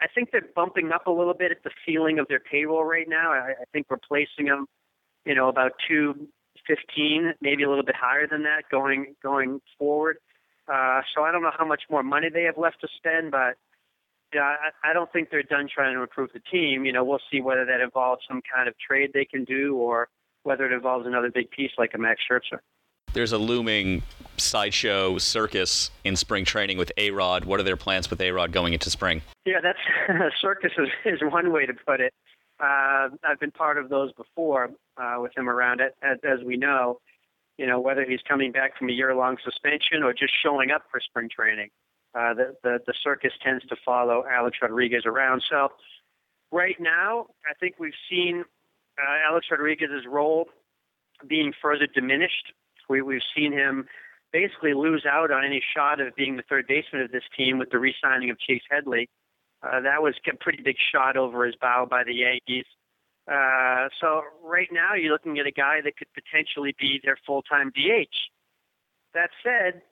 I 0.00 0.06
think 0.14 0.30
they're 0.30 0.48
bumping 0.54 0.92
up 0.92 1.06
a 1.06 1.10
little 1.10 1.34
bit 1.34 1.50
at 1.50 1.62
the 1.64 1.70
ceiling 1.84 2.18
of 2.18 2.28
their 2.28 2.40
payroll 2.40 2.84
right 2.84 3.08
now. 3.08 3.32
I, 3.32 3.50
I 3.60 3.64
think 3.72 3.86
replacing 3.90 4.46
them, 4.46 4.66
you 5.24 5.34
know, 5.34 5.48
about 5.48 5.72
two 5.88 6.28
fifteen, 6.66 7.32
maybe 7.40 7.62
a 7.62 7.68
little 7.68 7.84
bit 7.84 7.94
higher 7.96 8.26
than 8.26 8.42
that 8.42 8.62
going 8.70 9.14
going 9.22 9.60
forward. 9.78 10.18
Uh, 10.68 11.00
so 11.14 11.22
I 11.22 11.30
don't 11.30 11.42
know 11.42 11.52
how 11.56 11.66
much 11.66 11.82
more 11.90 12.02
money 12.02 12.28
they 12.32 12.42
have 12.42 12.58
left 12.58 12.80
to 12.80 12.88
spend, 12.96 13.30
but 13.30 13.56
yeah, 14.34 14.42
I, 14.42 14.90
I 14.90 14.92
don't 14.92 15.10
think 15.12 15.30
they're 15.30 15.44
done 15.44 15.68
trying 15.72 15.94
to 15.94 16.02
improve 16.02 16.30
the 16.32 16.40
team. 16.40 16.84
You 16.84 16.92
know, 16.92 17.04
we'll 17.04 17.20
see 17.30 17.40
whether 17.40 17.64
that 17.64 17.80
involves 17.80 18.22
some 18.28 18.42
kind 18.52 18.68
of 18.68 18.74
trade 18.78 19.12
they 19.14 19.24
can 19.24 19.44
do 19.44 19.76
or 19.76 20.08
whether 20.42 20.66
it 20.66 20.72
involves 20.72 21.06
another 21.06 21.30
big 21.30 21.50
piece 21.50 21.70
like 21.78 21.92
a 21.94 21.98
Max 21.98 22.20
Scherzer 22.28 22.58
there's 23.16 23.32
a 23.32 23.38
looming 23.38 24.02
sideshow 24.40 25.18
circus 25.18 25.90
in 26.04 26.16
spring 26.16 26.44
training 26.44 26.78
with 26.78 26.92
A 26.96 27.10
Rod. 27.10 27.44
What 27.44 27.60
are 27.60 27.62
their 27.62 27.76
plans 27.76 28.10
with 28.10 28.20
A 28.20 28.30
Rod 28.30 28.52
going 28.52 28.72
into 28.72 28.90
spring? 28.90 29.22
Yeah, 29.44 29.60
that's 29.62 29.78
circus 30.40 30.72
is, 30.78 30.88
is 31.04 31.20
one 31.22 31.52
way 31.52 31.66
to 31.66 31.74
put 31.74 32.00
it. 32.00 32.12
Uh, 32.58 33.08
I've 33.24 33.38
been 33.40 33.50
part 33.50 33.78
of 33.78 33.88
those 33.88 34.12
before 34.12 34.70
uh, 34.96 35.16
with 35.18 35.36
him 35.36 35.48
around 35.48 35.80
it, 35.80 35.94
as, 36.02 36.18
as 36.24 36.44
we 36.44 36.56
know. 36.56 37.00
You 37.58 37.66
know, 37.66 37.80
whether 37.80 38.04
he's 38.04 38.20
coming 38.26 38.52
back 38.52 38.78
from 38.78 38.88
a 38.88 38.92
year-long 38.92 39.38
suspension 39.42 40.02
or 40.02 40.12
just 40.12 40.32
showing 40.42 40.70
up 40.70 40.82
for 40.90 41.00
spring 41.00 41.28
training, 41.28 41.68
uh, 42.14 42.34
the, 42.34 42.54
the 42.62 42.78
the 42.86 42.94
circus 43.02 43.32
tends 43.42 43.64
to 43.66 43.76
follow 43.84 44.24
Alex 44.30 44.58
Rodriguez 44.60 45.04
around. 45.06 45.42
So, 45.48 45.68
right 46.52 46.76
now, 46.78 47.26
I 47.48 47.54
think 47.58 47.76
we've 47.78 47.96
seen 48.10 48.44
uh, 48.98 49.30
Alex 49.30 49.46
Rodriguez's 49.50 50.04
role 50.06 50.48
being 51.26 51.52
further 51.62 51.86
diminished 51.86 52.52
we, 52.88 53.02
we've 53.02 53.20
seen 53.36 53.52
him 53.52 53.86
basically 54.32 54.74
lose 54.74 55.04
out 55.08 55.30
on 55.30 55.44
any 55.44 55.62
shot 55.76 56.00
of 56.00 56.14
being 56.16 56.36
the 56.36 56.42
third 56.48 56.66
baseman 56.66 57.02
of 57.02 57.12
this 57.12 57.24
team 57.36 57.58
with 57.58 57.70
the 57.70 57.78
re-signing 57.78 58.30
of 58.30 58.38
Chase 58.38 58.62
Headley. 58.70 59.08
Uh, 59.62 59.80
that 59.80 60.02
was 60.02 60.14
a 60.30 60.36
pretty 60.36 60.62
big 60.62 60.76
shot 60.92 61.16
over 61.16 61.44
his 61.46 61.54
bow 61.56 61.86
by 61.88 62.04
the 62.04 62.14
Yankees. 62.14 62.66
Uh, 63.30 63.88
so 64.00 64.22
right 64.44 64.68
now 64.70 64.94
you're 64.94 65.12
looking 65.12 65.38
at 65.38 65.46
a 65.46 65.50
guy 65.50 65.80
that 65.82 65.96
could 65.96 66.08
potentially 66.14 66.74
be 66.78 67.00
their 67.02 67.16
full-time 67.26 67.70
DH. 67.70 68.14
That 69.14 69.30
said, 69.42 69.82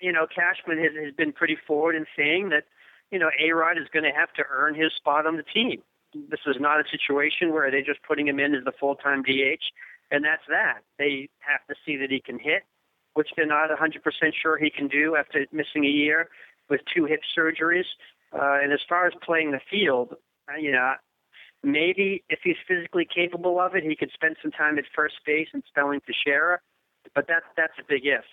you 0.00 0.12
know 0.12 0.26
Cashman 0.26 0.78
has, 0.78 0.92
has 1.02 1.14
been 1.14 1.32
pretty 1.32 1.56
forward 1.66 1.94
in 1.94 2.04
saying 2.16 2.50
that 2.50 2.64
you 3.10 3.18
know 3.18 3.30
A 3.40 3.52
Rod 3.52 3.78
is 3.78 3.86
going 3.92 4.02
to 4.04 4.10
have 4.10 4.32
to 4.34 4.42
earn 4.50 4.74
his 4.74 4.92
spot 4.96 5.26
on 5.26 5.36
the 5.36 5.44
team. 5.44 5.82
This 6.12 6.40
is 6.46 6.56
not 6.60 6.80
a 6.80 6.84
situation 6.90 7.52
where 7.52 7.70
they're 7.70 7.82
just 7.82 8.02
putting 8.02 8.28
him 8.28 8.38
in 8.38 8.54
as 8.54 8.64
the 8.64 8.72
full-time 8.78 9.22
DH 9.22 9.62
and 10.10 10.24
that's 10.24 10.42
that. 10.48 10.80
They 10.98 11.28
have 11.40 11.66
to 11.68 11.74
see 11.84 11.96
that 11.96 12.10
he 12.10 12.20
can 12.20 12.38
hit, 12.38 12.62
which 13.14 13.28
they're 13.36 13.46
not 13.46 13.70
100% 13.70 14.00
sure 14.40 14.56
he 14.58 14.70
can 14.70 14.88
do 14.88 15.16
after 15.16 15.46
missing 15.52 15.84
a 15.84 15.88
year 15.88 16.28
with 16.68 16.80
two 16.94 17.04
hip 17.04 17.20
surgeries. 17.36 17.86
Uh, 18.32 18.58
and 18.62 18.72
as 18.72 18.80
far 18.88 19.06
as 19.06 19.12
playing 19.22 19.52
the 19.52 19.60
field, 19.70 20.14
uh, 20.48 20.56
you 20.56 20.72
know, 20.72 20.94
maybe 21.62 22.22
if 22.28 22.40
he's 22.42 22.56
physically 22.66 23.06
capable 23.12 23.60
of 23.60 23.74
it, 23.74 23.84
he 23.84 23.96
could 23.96 24.10
spend 24.12 24.36
some 24.42 24.50
time 24.50 24.78
at 24.78 24.84
first 24.94 25.14
base 25.24 25.48
and 25.52 25.62
spelling 25.68 26.00
Teixeira. 26.06 26.58
But 27.14 27.26
that's 27.28 27.46
that's 27.56 27.74
a 27.78 27.82
big 27.88 28.02
if. 28.04 28.24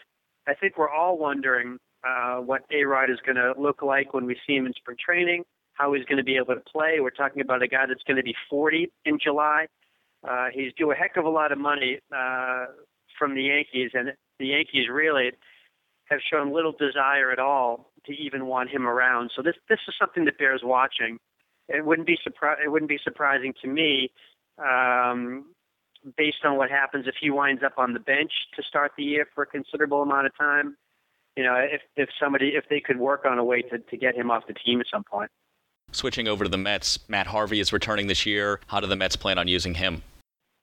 I 0.48 0.54
think 0.54 0.78
we're 0.78 0.90
all 0.90 1.18
wondering 1.18 1.78
uh, 2.08 2.38
what 2.38 2.62
A 2.72 2.84
Rod 2.84 3.10
is 3.10 3.20
going 3.26 3.36
to 3.36 3.54
look 3.60 3.82
like 3.82 4.14
when 4.14 4.26
we 4.26 4.36
see 4.48 4.56
him 4.56 4.66
in 4.66 4.74
spring 4.74 4.98
training, 5.04 5.44
how 5.74 5.94
he's 5.94 6.06
going 6.06 6.18
to 6.18 6.24
be 6.24 6.38
able 6.38 6.56
to 6.56 6.62
play. 6.62 7.00
We're 7.00 7.12
talking 7.12 7.42
about 7.42 7.62
a 7.62 7.68
guy 7.68 7.86
that's 7.88 8.04
going 8.04 8.18
to 8.18 8.24
be 8.24 8.36
40 8.50 8.92
in 9.06 9.20
July. 9.22 9.68
Uh, 10.28 10.48
he's 10.54 10.72
due 10.78 10.92
a 10.92 10.96
heck 10.96 11.18
of 11.18 11.26
a 11.26 11.30
lot 11.30 11.52
of 11.52 11.58
money 11.58 12.00
uh, 12.16 12.66
from 13.18 13.36
the 13.36 13.44
Yankees, 13.44 13.92
and 13.94 14.14
the 14.42 14.48
Yankees 14.48 14.90
really 14.90 15.32
have 16.06 16.20
shown 16.30 16.54
little 16.54 16.74
desire 16.74 17.32
at 17.32 17.40
all 17.40 17.92
to 18.06 18.14
even 18.14 18.46
want 18.48 18.70
him 18.70 18.88
around. 18.88 19.32
So 19.36 19.42
this 19.42 19.56
this 19.70 19.80
is 19.88 19.96
something 20.00 20.26
that 20.26 20.38
bears 20.38 20.62
watching. 20.64 21.18
It 21.70 21.86
wouldn't 21.86 22.08
be 22.08 22.18
surpri- 22.18 22.64
It 22.64 22.70
wouldn't 22.70 22.90
be 22.90 23.00
surprising 23.04 23.54
to 23.62 23.68
me 23.68 24.12
um, 24.58 25.46
based 26.18 26.44
on 26.44 26.58
what 26.58 26.70
happens 26.70 27.06
if 27.08 27.16
he 27.22 27.30
winds 27.30 27.64
up 27.64 27.74
on 27.78 27.94
the 27.94 28.00
bench 28.00 28.32
to 28.56 28.64
start 28.64 28.92
the 28.98 29.04
year 29.04 29.28
for 29.34 29.44
a 29.44 29.46
considerable 29.46 30.02
amount 30.02 30.26
of 30.26 30.38
time. 30.38 30.76
You 31.38 31.44
know, 31.44 31.56
if 31.56 31.82
if 31.96 32.10
somebody 32.20 32.50
if 32.56 32.66
they 32.70 32.82
could 32.82 33.00
work 33.00 33.26
on 33.26 33.38
a 33.38 33.44
way 33.44 33.62
to 33.62 33.78
to 33.78 33.98
get 33.98 34.16
him 34.16 34.32
off 34.32 34.44
the 34.48 34.54
team 34.54 34.82
at 34.82 34.88
some 34.92 35.04
point. 35.04 35.32
Switching 35.94 36.28
over 36.28 36.46
to 36.46 36.50
the 36.50 36.58
Mets, 36.58 37.00
Matt 37.10 37.28
Harvey 37.28 37.60
is 37.60 37.74
returning 37.74 38.08
this 38.08 38.26
year. 38.26 38.62
How 38.68 38.80
do 38.80 38.88
the 38.88 38.96
Mets 38.96 39.18
plan 39.18 39.38
on 39.38 39.48
using 39.48 39.74
him? 39.76 40.04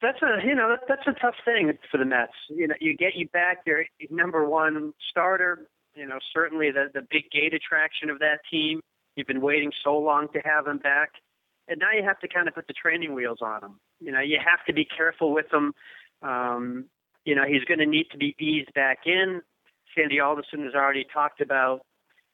That's 0.00 0.18
a 0.22 0.46
you 0.46 0.54
know 0.54 0.76
that's 0.88 1.06
a 1.06 1.12
tough 1.12 1.34
thing 1.44 1.72
for 1.90 1.98
the 1.98 2.04
Mets. 2.04 2.32
You 2.48 2.68
know, 2.68 2.74
you 2.80 2.96
get 2.96 3.16
you 3.16 3.28
back 3.28 3.58
your 3.66 3.84
number 4.10 4.48
one 4.48 4.92
starter. 5.10 5.66
You 5.94 6.06
know, 6.06 6.18
certainly 6.32 6.70
the 6.70 6.86
the 6.94 7.00
big 7.10 7.30
gate 7.30 7.52
attraction 7.54 8.08
of 8.10 8.20
that 8.20 8.38
team. 8.50 8.80
You've 9.16 9.26
been 9.26 9.40
waiting 9.40 9.72
so 9.82 9.98
long 9.98 10.28
to 10.34 10.40
have 10.44 10.68
him 10.68 10.78
back, 10.78 11.10
and 11.66 11.80
now 11.80 11.90
you 11.92 12.04
have 12.04 12.20
to 12.20 12.28
kind 12.28 12.46
of 12.46 12.54
put 12.54 12.68
the 12.68 12.74
training 12.74 13.14
wheels 13.14 13.38
on 13.42 13.64
him. 13.64 13.80
You 13.98 14.12
know, 14.12 14.20
you 14.20 14.38
have 14.38 14.64
to 14.66 14.72
be 14.72 14.84
careful 14.84 15.32
with 15.32 15.52
him. 15.52 15.74
Um, 16.22 16.84
you 17.24 17.34
know, 17.34 17.44
he's 17.44 17.64
going 17.64 17.80
to 17.80 17.86
need 17.86 18.06
to 18.12 18.18
be 18.18 18.36
eased 18.38 18.72
back 18.74 19.00
in. 19.06 19.42
Sandy 19.96 20.20
Alderson 20.20 20.62
has 20.62 20.74
already 20.74 21.04
talked 21.12 21.40
about 21.40 21.80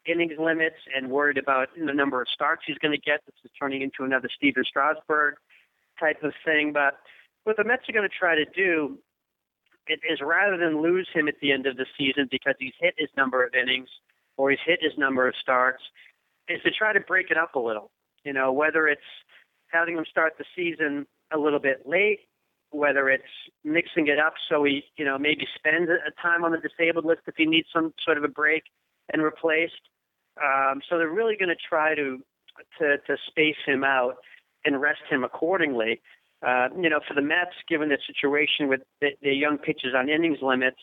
innings 0.07 0.39
limits 0.39 0.77
and 0.95 1.11
worried 1.11 1.39
about 1.39 1.69
the 1.77 1.93
number 1.95 2.21
of 2.21 2.29
starts 2.33 2.63
he's 2.67 2.79
going 2.79 2.93
to 2.93 3.01
get. 3.01 3.21
This 3.27 3.35
is 3.45 3.51
turning 3.59 3.83
into 3.83 4.05
another 4.05 4.29
Stephen 4.37 4.65
Strasburg 4.69 5.37
type 5.99 6.23
of 6.23 6.33
thing. 6.45 6.73
But 6.73 6.99
what 7.45 7.57
the 7.57 7.65
Mets 7.65 7.89
are 7.89 7.93
going 7.93 8.09
to 8.09 8.15
try 8.15 8.35
to 8.35 8.45
do 8.45 8.99
is 9.89 10.21
rather 10.23 10.57
than 10.57 10.83
lose 10.83 11.09
him 11.13 11.29
at 11.29 11.35
the 11.41 11.53
end 11.53 11.67
of 11.67 11.77
the 11.77 11.87
season 11.97 12.27
because 12.31 12.55
he's 12.59 12.73
hit 12.81 12.95
his 12.97 13.11
number 13.17 13.45
of 13.45 13.55
innings 13.55 13.89
or 14.37 14.51
he's 14.51 14.61
hit 14.65 14.81
his 14.83 14.93
number 14.99 15.29
of 15.29 15.35
starts, 15.41 15.83
is 16.49 16.61
to 16.63 16.71
try 16.71 16.93
to 16.93 17.01
break 17.01 17.31
it 17.31 17.37
up 17.37 17.55
a 17.55 17.59
little. 17.59 17.91
You 18.25 18.33
know, 18.33 18.53
whether 18.53 18.89
it's 18.89 19.03
having 19.69 19.97
him 19.97 20.05
start 20.11 20.35
the 20.39 20.45
season 20.57 21.07
a 21.33 21.39
little 21.39 21.59
bit 21.59 21.87
late, 21.87 22.21
whether 22.71 23.09
it's 23.09 23.23
mixing 23.63 24.09
it 24.09 24.19
up 24.19 24.35
so 24.49 24.65
he, 24.65 24.83
you 24.97 25.05
know, 25.05 25.19
maybe 25.19 25.47
spends 25.55 25.89
a 25.89 26.11
time 26.21 26.45
on 26.45 26.53
the 26.53 26.59
disabled 26.59 27.05
list 27.05 27.23
if 27.27 27.35
he 27.37 27.47
needs 27.47 27.69
some 27.73 27.93
sort 28.05 28.19
of 28.19 28.25
a 28.25 28.29
break 28.29 28.65
and 29.13 29.23
replaced. 29.23 29.89
Um, 30.43 30.81
so 30.89 30.99
they're 30.99 31.09
really 31.09 31.37
going 31.37 31.51
to 31.51 31.69
try 31.69 31.95
to 31.95 32.21
to 32.79 32.99
to 32.99 33.17
space 33.29 33.57
him 33.67 33.85
out 33.85 34.17
and 34.65 34.81
rest 34.81 35.03
him 35.09 35.25
accordingly. 35.25 36.01
Uh, 36.45 36.69
you 36.81 36.91
know, 36.91 37.01
for 37.07 37.15
the 37.15 37.23
Mets, 37.23 37.55
given 37.69 37.89
the 37.89 37.99
situation 38.07 38.69
with 38.69 38.81
the, 39.01 39.11
the 39.23 39.33
young 39.33 39.59
pitchers 39.59 39.95
on 39.97 40.09
innings 40.09 40.39
limits 40.43 40.81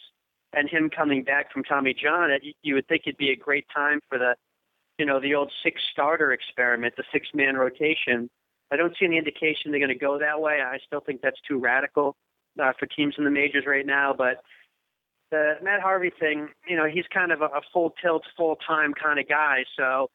and 0.53 0.69
him 0.69 0.89
coming 0.89 1.23
back 1.23 1.51
from 1.51 1.63
Tommy 1.63 1.93
John, 1.93 2.31
it, 2.31 2.41
you 2.63 2.75
would 2.75 2.87
think 2.87 3.03
it'd 3.05 3.17
be 3.17 3.31
a 3.31 3.35
great 3.35 3.65
time 3.73 3.99
for 4.09 4.17
the, 4.17 4.35
you 4.97 5.05
know, 5.05 5.19
the 5.19 5.35
old 5.35 5.51
six 5.63 5.81
starter 5.91 6.31
experiment, 6.31 6.95
the 6.97 7.03
six 7.11 7.27
man 7.33 7.55
rotation 7.55 8.29
I 8.71 8.77
don't 8.77 8.95
see 8.97 9.05
any 9.05 9.17
indication 9.17 9.71
they're 9.71 9.79
going 9.79 9.89
to 9.89 9.95
go 9.95 10.17
that 10.17 10.39
way. 10.39 10.61
I 10.61 10.77
still 10.85 11.01
think 11.01 11.21
that's 11.21 11.39
too 11.47 11.59
radical 11.59 12.15
uh, 12.61 12.71
for 12.79 12.85
teams 12.85 13.15
in 13.17 13.25
the 13.25 13.31
majors 13.31 13.65
right 13.67 13.85
now. 13.85 14.15
But 14.17 14.41
the 15.29 15.55
Matt 15.61 15.81
Harvey 15.81 16.11
thing, 16.17 16.47
you 16.67 16.77
know, 16.77 16.87
he's 16.87 17.05
kind 17.13 17.33
of 17.33 17.41
a, 17.41 17.45
a 17.45 17.61
full 17.73 17.93
tilt, 18.01 18.23
full 18.37 18.55
time 18.65 18.93
kind 18.93 19.19
of 19.19 19.27
guy. 19.27 19.65
So 19.77 20.09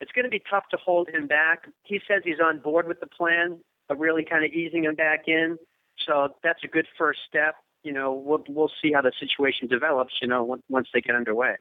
it's 0.00 0.10
going 0.12 0.24
to 0.24 0.30
be 0.30 0.42
tough 0.50 0.64
to 0.72 0.76
hold 0.76 1.08
him 1.08 1.28
back. 1.28 1.68
He 1.84 2.00
says 2.08 2.22
he's 2.24 2.40
on 2.44 2.58
board 2.58 2.88
with 2.88 2.98
the 2.98 3.06
plan 3.06 3.60
of 3.90 3.98
really 3.98 4.24
kind 4.24 4.44
of 4.44 4.52
easing 4.52 4.82
them 4.82 4.94
back 4.94 5.24
in. 5.26 5.58
So 6.06 6.34
that's 6.42 6.64
a 6.64 6.68
good 6.68 6.86
first 6.96 7.20
step. 7.28 7.56
You 7.82 7.92
know, 7.92 8.12
we'll 8.12 8.44
we'll 8.48 8.70
see 8.82 8.92
how 8.92 9.02
the 9.02 9.12
situation 9.18 9.68
develops. 9.68 10.14
You 10.22 10.28
know, 10.28 10.58
once 10.68 10.88
they 10.94 11.00
get 11.00 11.14
underway. 11.14 11.56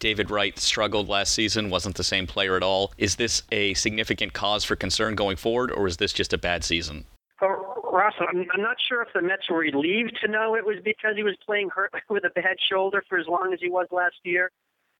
David 0.00 0.30
Wright 0.30 0.58
struggled 0.58 1.08
last 1.08 1.32
season, 1.32 1.70
wasn't 1.70 1.96
the 1.96 2.04
same 2.04 2.26
player 2.26 2.56
at 2.56 2.62
all. 2.62 2.92
Is 2.98 3.16
this 3.16 3.42
a 3.52 3.74
significant 3.74 4.32
cause 4.32 4.64
for 4.64 4.74
concern 4.74 5.14
going 5.14 5.36
forward, 5.36 5.70
or 5.70 5.86
is 5.86 5.98
this 5.98 6.12
just 6.12 6.32
a 6.32 6.38
bad 6.38 6.64
season? 6.64 7.04
Well, 7.40 7.76
Ross, 7.92 8.14
I'm, 8.18 8.46
I'm 8.52 8.62
not 8.62 8.76
sure 8.88 9.02
if 9.02 9.08
the 9.14 9.22
Mets 9.22 9.48
were 9.48 9.58
relieved 9.58 10.18
to 10.22 10.30
know 10.30 10.56
it 10.56 10.64
was 10.64 10.76
because 10.84 11.14
he 11.16 11.22
was 11.22 11.36
playing 11.46 11.70
hurt 11.70 11.92
with 12.08 12.24
a 12.24 12.30
bad 12.30 12.56
shoulder 12.68 13.04
for 13.08 13.18
as 13.18 13.26
long 13.26 13.52
as 13.52 13.60
he 13.60 13.68
was 13.68 13.86
last 13.90 14.16
year. 14.24 14.50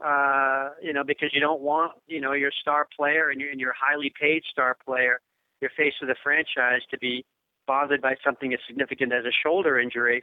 Uh, 0.04 0.70
you 0.82 0.92
know, 0.92 1.04
because 1.04 1.30
you 1.32 1.40
don't 1.40 1.60
want, 1.60 1.92
you 2.08 2.20
know, 2.20 2.32
your 2.32 2.50
star 2.60 2.86
player 2.96 3.30
and 3.30 3.40
your, 3.40 3.50
and 3.50 3.60
your 3.60 3.72
highly 3.72 4.12
paid 4.20 4.42
star 4.50 4.76
player, 4.84 5.20
your 5.64 5.72
face 5.76 5.94
of 6.02 6.08
the 6.08 6.16
franchise, 6.22 6.82
to 6.90 6.98
be 6.98 7.24
bothered 7.66 8.02
by 8.02 8.14
something 8.22 8.52
as 8.52 8.60
significant 8.66 9.12
as 9.12 9.24
a 9.24 9.32
shoulder 9.32 9.80
injury. 9.80 10.22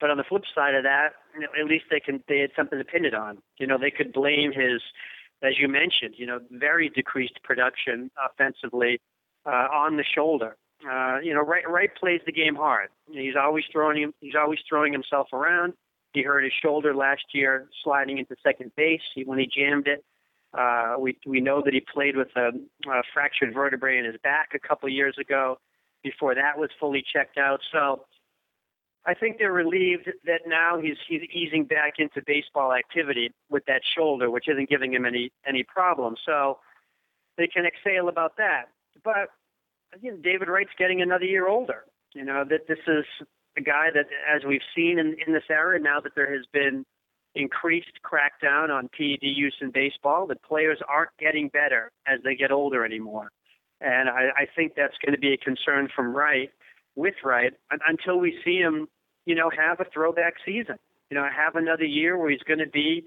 But 0.00 0.10
on 0.10 0.18
the 0.18 0.24
flip 0.24 0.42
side 0.54 0.74
of 0.74 0.82
that, 0.82 1.14
you 1.34 1.40
know, 1.40 1.48
at 1.58 1.66
least 1.66 1.86
they 1.90 2.00
can 2.00 2.22
they 2.28 2.40
had 2.40 2.50
something 2.54 2.78
to 2.78 2.84
pin 2.84 3.04
it 3.04 3.14
on. 3.14 3.38
You 3.58 3.66
know, 3.66 3.78
they 3.78 3.90
could 3.90 4.12
blame 4.12 4.52
his, 4.52 4.82
as 5.42 5.54
you 5.58 5.68
mentioned, 5.68 6.14
you 6.18 6.26
know, 6.26 6.40
very 6.50 6.90
decreased 6.90 7.38
production 7.42 8.10
offensively 8.22 9.00
uh, 9.46 9.68
on 9.72 9.96
the 9.96 10.04
shoulder. 10.04 10.56
Uh, 10.84 11.18
you 11.22 11.32
know, 11.32 11.40
Wright 11.40 11.68
Wright 11.68 11.90
plays 11.98 12.20
the 12.26 12.32
game 12.32 12.56
hard. 12.56 12.90
He's 13.10 13.36
always 13.40 13.64
throwing 13.72 14.02
him. 14.02 14.14
He's 14.20 14.34
always 14.38 14.58
throwing 14.68 14.92
himself 14.92 15.28
around. 15.32 15.72
He 16.12 16.22
hurt 16.22 16.44
his 16.44 16.52
shoulder 16.62 16.94
last 16.94 17.24
year 17.32 17.68
sliding 17.82 18.18
into 18.18 18.36
second 18.42 18.72
base 18.76 19.00
he, 19.14 19.24
when 19.24 19.38
he 19.38 19.46
jammed 19.46 19.88
it. 19.88 20.04
Uh, 20.56 20.94
we 20.98 21.18
we 21.26 21.40
know 21.40 21.62
that 21.64 21.74
he 21.74 21.80
played 21.80 22.16
with 22.16 22.28
a, 22.36 22.50
a 22.88 23.02
fractured 23.12 23.52
vertebrae 23.52 23.98
in 23.98 24.04
his 24.04 24.16
back 24.22 24.50
a 24.54 24.58
couple 24.58 24.88
years 24.88 25.16
ago. 25.18 25.58
Before 26.02 26.34
that 26.34 26.58
was 26.58 26.68
fully 26.78 27.02
checked 27.02 27.38
out. 27.38 27.60
So 27.72 28.04
I 29.06 29.14
think 29.14 29.38
they're 29.38 29.52
relieved 29.52 30.10
that 30.26 30.42
now 30.46 30.78
he's 30.80 30.96
he's 31.08 31.22
easing 31.32 31.64
back 31.64 31.94
into 31.98 32.22
baseball 32.26 32.72
activity 32.72 33.32
with 33.50 33.64
that 33.66 33.82
shoulder, 33.96 34.30
which 34.30 34.48
isn't 34.48 34.68
giving 34.68 34.92
him 34.92 35.04
any 35.04 35.32
any 35.46 35.62
problem. 35.62 36.16
So 36.24 36.58
they 37.36 37.46
can 37.46 37.64
exhale 37.66 38.08
about 38.08 38.36
that. 38.36 38.66
But 39.02 39.30
again, 39.94 40.20
David 40.22 40.48
Wright's 40.48 40.70
getting 40.78 41.02
another 41.02 41.24
year 41.24 41.48
older. 41.48 41.84
You 42.12 42.24
know 42.24 42.44
that 42.48 42.68
this 42.68 42.78
is 42.86 43.04
a 43.56 43.60
guy 43.60 43.88
that, 43.92 44.06
as 44.32 44.44
we've 44.44 44.60
seen 44.74 44.98
in, 44.98 45.16
in 45.26 45.32
this 45.32 45.44
era, 45.50 45.78
now 45.80 46.00
that 46.00 46.14
there 46.14 46.32
has 46.32 46.44
been 46.52 46.84
increased 47.34 48.00
crackdown 48.04 48.70
on 48.70 48.88
PED 48.88 49.22
use 49.22 49.54
in 49.60 49.70
baseball, 49.70 50.26
that 50.28 50.42
players 50.42 50.78
aren't 50.88 51.10
getting 51.18 51.48
better 51.48 51.90
as 52.06 52.20
they 52.24 52.34
get 52.34 52.52
older 52.52 52.84
anymore. 52.84 53.30
And 53.80 54.08
I, 54.08 54.28
I 54.36 54.46
think 54.54 54.72
that's 54.76 54.94
going 55.04 55.14
to 55.14 55.20
be 55.20 55.32
a 55.32 55.36
concern 55.36 55.88
from 55.94 56.14
Wright 56.14 56.50
with 56.96 57.14
Wright 57.24 57.52
until 57.88 58.18
we 58.18 58.38
see 58.44 58.58
him, 58.58 58.88
you 59.26 59.34
know, 59.34 59.50
have 59.50 59.80
a 59.80 59.84
throwback 59.92 60.34
season. 60.44 60.76
You 61.10 61.16
know, 61.16 61.24
have 61.24 61.54
another 61.54 61.84
year 61.84 62.16
where 62.16 62.30
he's 62.30 62.42
going 62.42 62.60
to 62.60 62.68
be 62.68 63.04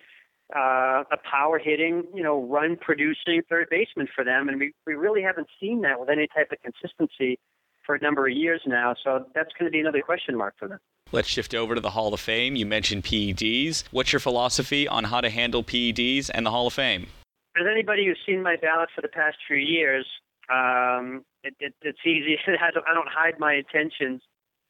uh, 0.55 1.03
a 1.12 1.17
power 1.29 1.60
hitting, 1.60 2.03
you 2.13 2.24
know, 2.24 2.43
run 2.43 2.77
producing 2.79 3.41
third 3.50 3.67
baseman 3.69 4.07
for 4.13 4.24
them, 4.24 4.48
and 4.48 4.60
we 4.60 4.74
we 4.86 4.93
really 4.93 5.22
haven't 5.22 5.48
seen 5.60 5.81
that 5.81 6.00
with 6.00 6.10
any 6.10 6.27
type 6.27 6.51
of 6.51 6.60
consistency 6.62 7.39
for 7.86 7.96
a 7.96 8.00
number 8.00 8.27
of 8.27 8.34
years 8.34 8.62
now. 8.65 8.96
So 9.03 9.25
that's 9.34 9.50
going 9.57 9.65
to 9.65 9.72
be 9.72 9.79
another 9.79 10.01
question 10.01 10.38
mark 10.38 10.53
for 10.57 10.67
them. 10.67 10.79
Let's 11.11 11.29
shift 11.29 11.53
over 11.53 11.73
to 11.73 11.81
the 11.81 11.91
Hall 11.91 12.13
of 12.13 12.19
Fame. 12.19 12.55
You 12.57 12.65
mentioned 12.65 13.05
PEDs. 13.05 13.85
What's 13.91 14.11
your 14.11 14.19
philosophy 14.19 14.87
on 14.87 15.05
how 15.05 15.21
to 15.21 15.29
handle 15.29 15.63
PEDs 15.63 16.29
and 16.33 16.45
the 16.45 16.51
Hall 16.51 16.67
of 16.67 16.73
Fame? 16.73 17.07
As 17.55 17.65
anybody 17.71 18.05
who's 18.05 18.19
seen 18.25 18.43
my 18.43 18.57
ballot 18.61 18.89
for 18.93 19.01
the 19.01 19.07
past 19.07 19.37
few 19.47 19.55
years, 19.55 20.05
um, 20.49 21.23
it, 21.43 21.55
it, 21.59 21.73
it's 21.81 21.99
easy. 22.05 22.37
I 22.47 22.71
don't, 22.71 23.07
hide 23.09 23.39
my 23.39 23.53
intentions 23.53 24.21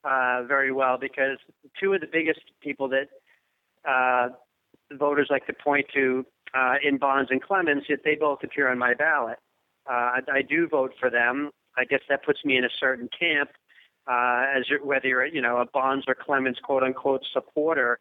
uh, 0.03 0.43
very 0.47 0.71
well 0.71 0.97
because 0.99 1.37
two 1.79 1.93
of 1.93 2.01
the 2.01 2.07
biggest 2.11 2.41
people 2.61 2.87
that 2.89 3.07
uh, 3.83 4.29
voters 4.93 5.27
like 5.31 5.47
to 5.47 5.53
point 5.53 5.87
to 5.95 6.23
uh, 6.53 6.75
in 6.83 6.97
Bonds 6.97 7.31
and 7.31 7.41
Clemens, 7.41 7.83
yet 7.89 7.99
they 8.05 8.15
both 8.15 8.43
appear 8.43 8.69
on 8.69 8.77
my 8.77 8.93
ballot. 8.93 9.39
Uh, 9.89 9.91
I, 9.91 10.19
I 10.31 10.41
do 10.43 10.67
vote 10.67 10.93
for 10.99 11.09
them. 11.09 11.49
I 11.75 11.85
guess 11.85 12.01
that 12.09 12.23
puts 12.23 12.45
me 12.45 12.57
in 12.57 12.63
a 12.63 12.69
certain 12.79 13.09
camp, 13.17 13.49
uh, 14.09 14.45
as 14.55 14.65
whether 14.83 15.07
you're 15.07 15.25
you 15.25 15.41
know 15.41 15.57
a 15.57 15.65
Bonds 15.65 16.05
or 16.07 16.15
Clemens 16.15 16.57
quote 16.63 16.83
unquote 16.83 17.23
supporter. 17.33 17.99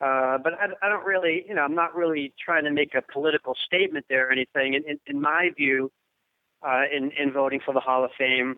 Uh, 0.00 0.38
but 0.38 0.54
I, 0.54 0.66
I 0.82 0.88
don't 0.88 1.04
really, 1.06 1.44
you 1.48 1.54
know, 1.54 1.62
I'm 1.62 1.76
not 1.76 1.94
really 1.94 2.34
trying 2.44 2.64
to 2.64 2.70
make 2.70 2.94
a 2.94 3.00
political 3.12 3.54
statement 3.64 4.04
there 4.08 4.28
or 4.28 4.32
anything. 4.32 4.74
In, 4.74 4.82
in, 4.86 4.98
in 5.06 5.20
my 5.20 5.50
view, 5.56 5.90
uh, 6.64 6.82
in, 6.90 7.10
in 7.18 7.32
voting 7.32 7.60
for 7.64 7.74
the 7.74 7.80
Hall 7.80 8.04
of 8.04 8.10
Fame. 8.16 8.56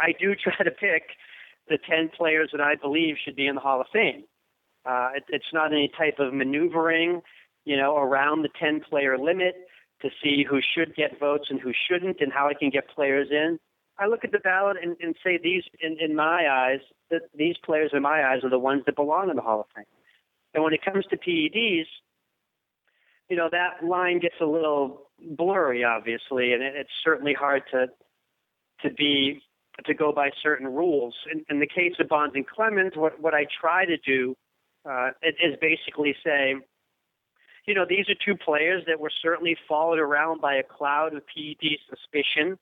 I 0.00 0.12
do 0.18 0.34
try 0.42 0.56
to 0.64 0.70
pick 0.70 1.04
the 1.68 1.78
10 1.88 2.10
players 2.16 2.50
that 2.52 2.60
I 2.60 2.74
believe 2.74 3.16
should 3.24 3.36
be 3.36 3.46
in 3.46 3.54
the 3.54 3.60
Hall 3.60 3.80
of 3.80 3.86
Fame. 3.92 4.24
Uh, 4.84 5.10
it, 5.16 5.24
it's 5.28 5.52
not 5.52 5.72
any 5.72 5.90
type 5.96 6.18
of 6.18 6.34
maneuvering, 6.34 7.22
you 7.64 7.76
know, 7.76 7.96
around 7.96 8.42
the 8.42 8.48
10 8.60 8.80
player 8.88 9.16
limit 9.16 9.54
to 10.02 10.10
see 10.22 10.44
who 10.48 10.60
should 10.74 10.96
get 10.96 11.20
votes 11.20 11.46
and 11.48 11.60
who 11.60 11.72
shouldn't 11.88 12.20
and 12.20 12.32
how 12.32 12.48
I 12.48 12.54
can 12.54 12.70
get 12.70 12.88
players 12.88 13.28
in. 13.30 13.60
I 13.98 14.06
look 14.06 14.24
at 14.24 14.32
the 14.32 14.38
ballot 14.38 14.76
and, 14.82 14.96
and 15.00 15.14
say 15.22 15.38
these, 15.42 15.64
in, 15.80 15.98
in 16.00 16.16
my 16.16 16.48
eyes, 16.48 16.80
that 17.10 17.22
these 17.34 17.56
players 17.64 17.90
in 17.92 18.02
my 18.02 18.24
eyes 18.24 18.42
are 18.42 18.50
the 18.50 18.58
ones 18.58 18.82
that 18.86 18.96
belong 18.96 19.30
in 19.30 19.36
the 19.36 19.42
Hall 19.42 19.60
of 19.60 19.66
Fame. 19.74 19.84
And 20.54 20.64
when 20.64 20.72
it 20.72 20.84
comes 20.84 21.04
to 21.06 21.16
PEDs, 21.16 21.86
you 23.28 23.36
know, 23.36 23.48
that 23.50 23.86
line 23.86 24.18
gets 24.18 24.34
a 24.40 24.46
little 24.46 25.10
blurry, 25.18 25.84
obviously, 25.84 26.52
and 26.52 26.62
it's 26.62 26.90
certainly 27.04 27.34
hard 27.34 27.62
to 27.70 27.86
to 28.82 28.90
be 28.94 29.40
to 29.86 29.94
go 29.94 30.12
by 30.12 30.30
certain 30.42 30.66
rules. 30.66 31.14
In, 31.32 31.44
in 31.48 31.60
the 31.60 31.66
case 31.66 31.94
of 31.98 32.08
Bonds 32.08 32.34
and 32.34 32.46
Clemens, 32.46 32.92
what 32.94 33.20
what 33.20 33.34
I 33.34 33.46
try 33.60 33.84
to 33.86 33.96
do 33.96 34.36
uh, 34.88 35.10
is 35.22 35.56
basically 35.60 36.14
say, 36.24 36.56
you 37.66 37.74
know, 37.74 37.86
these 37.88 38.08
are 38.08 38.14
two 38.24 38.36
players 38.36 38.82
that 38.86 38.98
were 38.98 39.12
certainly 39.22 39.56
followed 39.68 39.98
around 39.98 40.40
by 40.40 40.56
a 40.56 40.62
cloud 40.62 41.14
of 41.14 41.22
PED 41.26 41.78
suspicion. 41.88 42.58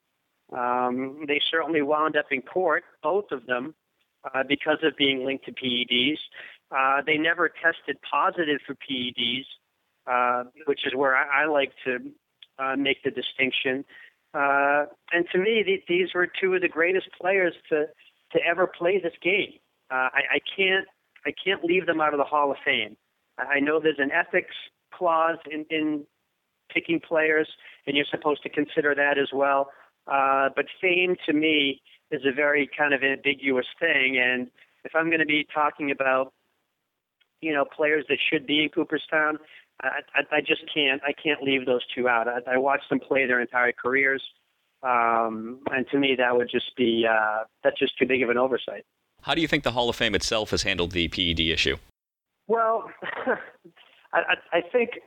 Um, 0.57 1.25
they 1.29 1.41
certainly 1.51 1.83
wound 1.83 2.17
up 2.17 2.27
in 2.31 2.43
court, 2.43 2.85
both 3.03 3.31
of 3.33 3.47
them. 3.47 3.75
uh, 4.35 4.43
because 4.49 4.79
of 4.83 4.97
being 4.97 5.25
linked 5.25 5.45
to 5.47 5.53
PEDs. 5.53 6.19
Uh, 6.77 7.03
they 7.07 7.17
never 7.17 7.49
tested 7.49 7.97
positive 8.11 8.61
for 8.67 8.75
PEDs, 8.77 9.45
uh, 10.07 10.45
which 10.67 10.87
is 10.87 10.95
where 10.95 11.17
I, 11.17 11.43
I 11.43 11.47
like 11.47 11.73
to 11.85 11.99
uh, 12.59 12.77
make 12.77 13.03
the 13.03 13.11
distinction. 13.11 13.85
Uh, 14.35 14.87
and 15.13 15.27
to 15.33 15.39
me, 15.39 15.63
th- 15.65 15.85
these 15.89 16.09
were 16.15 16.29
two 16.41 16.55
of 16.55 16.63
the 16.63 16.69
greatest 16.69 17.09
players 17.21 17.55
to 17.71 17.87
to 18.33 18.39
ever 18.49 18.67
play 18.69 19.01
this 19.01 19.15
game. 19.23 19.55
Uh, 19.91 20.09
I, 20.15 20.23
I 20.35 20.41
can't 20.57 20.87
I 21.27 21.33
can't 21.45 21.65
leave 21.65 21.87
them 21.87 22.01
out 22.01 22.15
of 22.15 22.19
the 22.19 22.25
Hall 22.25 22.51
of 22.53 22.59
Fame. 22.65 22.97
I 23.39 23.59
know 23.61 23.81
there's 23.81 23.99
an 23.99 24.13
ethics 24.13 24.55
clause 24.95 25.39
in, 25.51 25.65
in 25.71 26.05
picking 26.73 27.01
players, 27.01 27.49
and 27.87 27.97
you're 27.97 28.07
supposed 28.11 28.43
to 28.45 28.49
consider 28.51 28.95
that 28.95 29.19
as 29.19 29.29
well. 29.33 29.71
Uh, 30.11 30.49
but 30.55 30.67
fame 30.81 31.17
to 31.27 31.33
me 31.33 31.81
is 32.11 32.23
a 32.27 32.33
very 32.33 32.69
kind 32.77 32.93
of 32.93 33.03
ambiguous 33.03 33.67
thing, 33.79 34.19
and 34.19 34.51
if 34.85 34.95
I'm 34.95 35.07
going 35.07 35.21
to 35.21 35.27
be 35.27 35.47
talking 35.53 35.91
about, 35.91 36.33
you 37.41 37.53
know, 37.53 37.65
players 37.65 38.05
that 38.09 38.19
should 38.31 38.47
be 38.47 38.63
in 38.63 38.71
Cooperstown, 38.71 39.39
I, 39.83 40.01
I, 40.15 40.37
I 40.37 40.41
just 40.41 40.63
can't. 40.73 41.01
I 41.07 41.13
can't 41.13 41.43
leave 41.43 41.67
those 41.67 41.83
two 41.95 42.09
out. 42.09 42.29
I, 42.29 42.55
I 42.55 42.57
watched 42.57 42.89
them 42.91 43.01
play 43.01 43.27
their 43.27 43.41
entire 43.41 43.73
careers, 43.73 44.23
um, 44.83 45.61
and 45.71 45.87
to 45.91 45.99
me, 45.99 46.17
that 46.19 46.37
would 46.37 46.51
just 46.51 46.77
be 46.77 47.07
uh, 47.09 47.45
that's 47.63 47.79
just 47.79 47.97
too 47.99 48.07
big 48.07 48.23
of 48.23 48.31
an 48.31 48.39
oversight. 48.39 48.85
How 49.23 49.35
do 49.35 49.41
you 49.41 49.49
think 49.49 49.65
the 49.65 49.73
Hall 49.73 49.89
of 49.89 49.97
Fame 49.97 50.15
itself 50.15 50.51
has 50.51 50.63
handled 50.63 50.93
the 50.93 51.09
PED 51.09 51.41
issue? 51.41 51.77
Well, 52.49 52.91
I, 54.13 54.35
I 54.53 54.61
think 54.61 55.01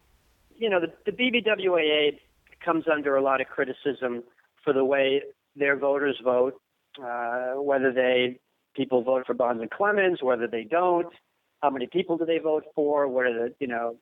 you 0.55 0.69
know 0.69 0.79
the, 0.79 0.93
the 1.05 1.12
BBWAA 1.12 2.19
comes 2.63 2.86
under 2.91 3.15
a 3.15 3.22
lot 3.22 3.41
of 3.41 3.48
criticism 3.48 4.24
for 4.63 4.74
the 4.74 4.86
way 4.86 5.22
their 5.55 5.77
voters 5.77 6.17
vote, 6.24 6.55
uh, 7.03 7.53
whether 7.55 7.91
they 7.91 8.39
people 8.75 9.03
vote 9.03 9.25
for 9.25 9.34
Bonds 9.34 9.62
and 9.62 9.70
Clemens, 9.70 10.20
whether 10.22 10.48
they 10.48 10.63
don't, 10.63 11.13
how 11.62 11.70
many 11.70 11.88
people 11.88 12.17
do 12.17 12.25
they 12.25 12.39
vote 12.39 12.63
for, 12.75 13.08
what 13.08 13.25
are 13.25 13.34
the 13.34 13.55
you 13.60 13.67
know 13.67 13.96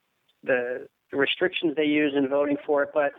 the 0.43 0.87
restrictions 1.11 1.75
they 1.75 1.85
use 1.85 2.13
in 2.15 2.27
voting 2.27 2.57
for 2.65 2.83
it. 2.83 2.89
But 2.93 3.11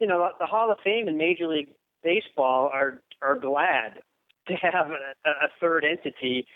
you 0.00 0.06
know 0.06 0.30
the 0.38 0.46
Hall 0.46 0.70
of 0.70 0.78
Fame 0.84 1.08
and 1.08 1.18
Major 1.18 1.48
League 1.48 1.70
Baseball 2.02 2.70
are 2.72 3.02
are 3.22 3.38
glad 3.38 4.00
to 4.46 4.54
have 4.54 4.90
a, 4.90 5.30
a 5.30 5.48
third 5.60 5.84
entity 5.84 6.46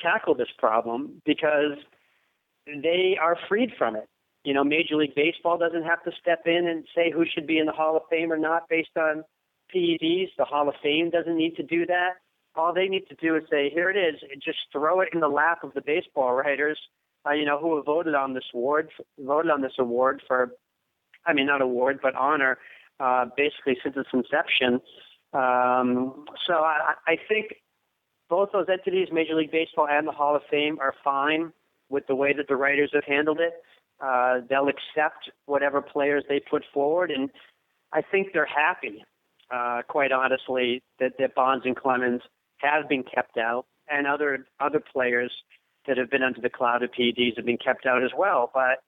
tackle 0.00 0.34
this 0.34 0.48
problem 0.58 1.20
because 1.24 1.78
they 2.66 3.16
are 3.20 3.36
freed 3.48 3.70
from 3.78 3.96
it. 3.96 4.08
You 4.44 4.54
know, 4.54 4.64
Major 4.64 4.96
League 4.96 5.14
Baseball 5.14 5.58
doesn't 5.58 5.82
have 5.82 6.02
to 6.04 6.12
step 6.20 6.42
in 6.46 6.66
and 6.66 6.84
say 6.94 7.10
who 7.10 7.24
should 7.26 7.46
be 7.46 7.58
in 7.58 7.66
the 7.66 7.72
Hall 7.72 7.96
of 7.96 8.02
Fame 8.10 8.32
or 8.32 8.38
not 8.38 8.68
based 8.68 8.96
on 8.96 9.24
PEDs. 9.74 10.30
The 10.36 10.44
Hall 10.44 10.68
of 10.68 10.74
Fame 10.82 11.10
doesn't 11.10 11.36
need 11.36 11.56
to 11.56 11.62
do 11.62 11.86
that. 11.86 12.14
All 12.54 12.72
they 12.74 12.88
need 12.88 13.06
to 13.08 13.14
do 13.14 13.36
is 13.36 13.44
say, 13.50 13.70
here 13.70 13.90
it 13.90 13.96
is, 13.96 14.20
and 14.32 14.42
just 14.42 14.58
throw 14.72 15.00
it 15.00 15.10
in 15.12 15.20
the 15.20 15.28
lap 15.28 15.62
of 15.62 15.74
the 15.74 15.80
baseball 15.80 16.34
writers, 16.34 16.78
uh, 17.26 17.32
you 17.32 17.44
know, 17.44 17.58
who 17.58 17.76
have 17.76 17.84
voted 17.84 18.14
on 18.14 18.34
this 18.34 18.44
award, 18.52 18.90
voted 19.18 19.50
on 19.50 19.60
this 19.60 19.74
award 19.78 20.22
for, 20.26 20.52
I 21.26 21.32
mean, 21.32 21.46
not 21.46 21.62
award, 21.62 22.00
but 22.02 22.14
honor, 22.16 22.58
uh, 22.98 23.26
basically 23.36 23.76
since 23.82 23.96
its 23.96 24.08
inception. 24.12 24.80
Um, 25.32 26.24
so 26.46 26.54
I, 26.54 26.94
I 27.06 27.16
think 27.28 27.54
both 28.28 28.50
those 28.52 28.66
entities, 28.70 29.08
Major 29.12 29.34
League 29.34 29.52
Baseball 29.52 29.86
and 29.88 30.06
the 30.06 30.12
Hall 30.12 30.34
of 30.34 30.42
Fame, 30.50 30.78
are 30.80 30.94
fine 31.04 31.52
with 31.88 32.06
the 32.06 32.14
way 32.14 32.32
that 32.32 32.48
the 32.48 32.56
writers 32.56 32.90
have 32.92 33.04
handled 33.04 33.40
it. 33.40 33.54
Uh, 34.00 34.40
they'll 34.48 34.68
accept 34.68 35.30
whatever 35.46 35.80
players 35.80 36.24
they 36.28 36.40
put 36.40 36.64
forward, 36.72 37.10
and 37.10 37.30
I 37.92 38.02
think 38.02 38.28
they're 38.32 38.46
happy, 38.46 39.04
uh, 39.50 39.82
quite 39.88 40.12
honestly, 40.12 40.82
that, 41.00 41.12
that 41.18 41.34
Bonds 41.34 41.64
and 41.66 41.76
Clemens 41.76 42.22
have 42.58 42.88
been 42.88 43.02
kept 43.02 43.36
out, 43.36 43.66
and 43.88 44.06
other 44.06 44.46
other 44.60 44.80
players 44.80 45.32
that 45.86 45.96
have 45.96 46.10
been 46.10 46.22
under 46.22 46.40
the 46.40 46.50
cloud 46.50 46.82
of 46.82 46.90
PEDs 46.90 47.36
have 47.36 47.46
been 47.46 47.56
kept 47.56 47.86
out 47.86 48.02
as 48.02 48.10
well. 48.16 48.50
But 48.52 48.82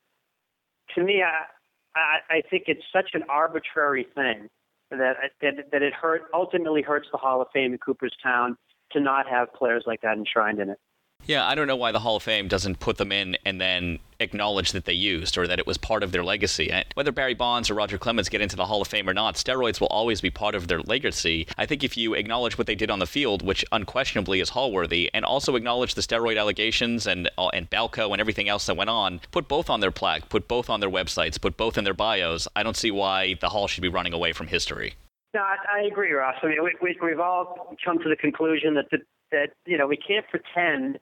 to 0.94 1.02
me, 1.02 1.22
I, 1.22 2.18
I, 2.28 2.42
think 2.50 2.64
it's 2.66 2.84
such 2.92 3.11
an 3.14 3.22
arbitrary 3.28 4.06
thing 4.14 4.48
that 4.90 5.16
that, 5.40 5.54
that 5.72 5.82
it 5.82 5.94
hurt 5.94 6.24
ultimately 6.34 6.82
hurts 6.82 7.08
the 7.11 7.18
Hall 7.18 7.40
of 7.40 7.48
Fame 7.52 7.72
in 7.72 7.78
Cooperstown 7.78 8.56
to 8.92 9.00
not 9.00 9.28
have 9.28 9.52
players 9.54 9.84
like 9.87 10.02
that 10.02 10.18
enshrined 10.18 10.58
in 10.58 10.70
it. 10.70 10.78
Yeah, 11.26 11.46
I 11.46 11.54
don't 11.54 11.68
know 11.68 11.76
why 11.76 11.92
the 11.92 12.00
Hall 12.00 12.16
of 12.16 12.22
Fame 12.22 12.48
doesn't 12.48 12.80
put 12.80 12.96
them 12.96 13.12
in 13.12 13.37
and 13.44 13.61
then 13.61 14.00
acknowledge 14.18 14.72
that 14.72 14.85
they 14.85 14.92
used 14.92 15.38
or 15.38 15.46
that 15.46 15.59
it 15.59 15.66
was 15.66 15.78
part 15.78 16.02
of 16.02 16.12
their 16.12 16.24
legacy. 16.24 16.72
Whether 16.94 17.12
Barry 17.12 17.35
Bonds 17.35 17.70
or 17.70 17.74
Roger 17.74 17.98
Clemens 17.98 18.28
get 18.28 18.40
into 18.40 18.56
the 18.56 18.66
Hall 18.66 18.83
of 18.83 18.88
Fame 18.88 19.09
or 19.09 19.14
not, 19.14 19.37
steroids 19.37 19.80
will 19.80 19.88
always 19.88 20.20
be 20.20 20.30
part 20.30 20.54
of 20.54 20.66
their 20.66 20.80
legacy. 20.80 21.46
I 21.56 21.66
think 21.66 21.85
if 21.85 21.96
you 21.96 22.14
acknowledge 22.14 22.59
what 22.59 22.66
they 22.66 22.74
did 22.74 22.90
on 22.90 22.98
the 22.98 23.06
field, 23.06 23.42
which 23.42 23.64
unquestionably 23.70 24.40
is 24.40 24.50
hall-worthy, 24.50 25.11
and 25.14 25.24
also 25.24 25.56
acknowledge 25.56 25.94
the 25.94 26.02
steroid 26.02 26.38
allegations 26.38 27.06
and 27.06 27.30
uh, 27.38 27.48
and 27.48 27.70
Balco 27.70 28.11
and 28.12 28.20
everything 28.20 28.48
else 28.48 28.66
that 28.66 28.76
went 28.76 28.90
on, 28.90 29.20
put 29.30 29.46
both 29.46 29.70
on 29.70 29.80
their 29.80 29.92
plaque, 29.92 30.28
put 30.28 30.48
both 30.48 30.68
on 30.68 30.80
their 30.80 30.90
websites, 30.90 31.40
put 31.40 31.56
both 31.56 31.78
in 31.78 31.85
their 31.85 31.94
bios. 31.94 32.48
I 32.56 32.62
don't 32.62 32.76
see 32.76 32.90
why 32.90 33.35
the 33.35 33.50
Hall 33.50 33.68
should 33.68 33.83
be 33.83 33.88
running 33.88 34.12
away 34.12 34.33
from 34.33 34.48
history. 34.48 34.94
No, 35.33 35.42
I, 35.42 35.56
I 35.78 35.87
agree, 35.87 36.11
Ross. 36.11 36.35
I 36.42 36.48
mean, 36.48 36.64
we, 36.64 36.74
we, 36.83 36.98
we've 37.00 37.20
all 37.20 37.76
come 37.85 37.98
to 37.98 38.09
the 38.09 38.16
conclusion 38.16 38.74
that 38.74 38.90
the, 38.90 38.98
that 39.30 39.50
you 39.64 39.78
know 39.78 39.87
we 39.87 39.96
can't 39.96 40.26
pretend 40.28 40.98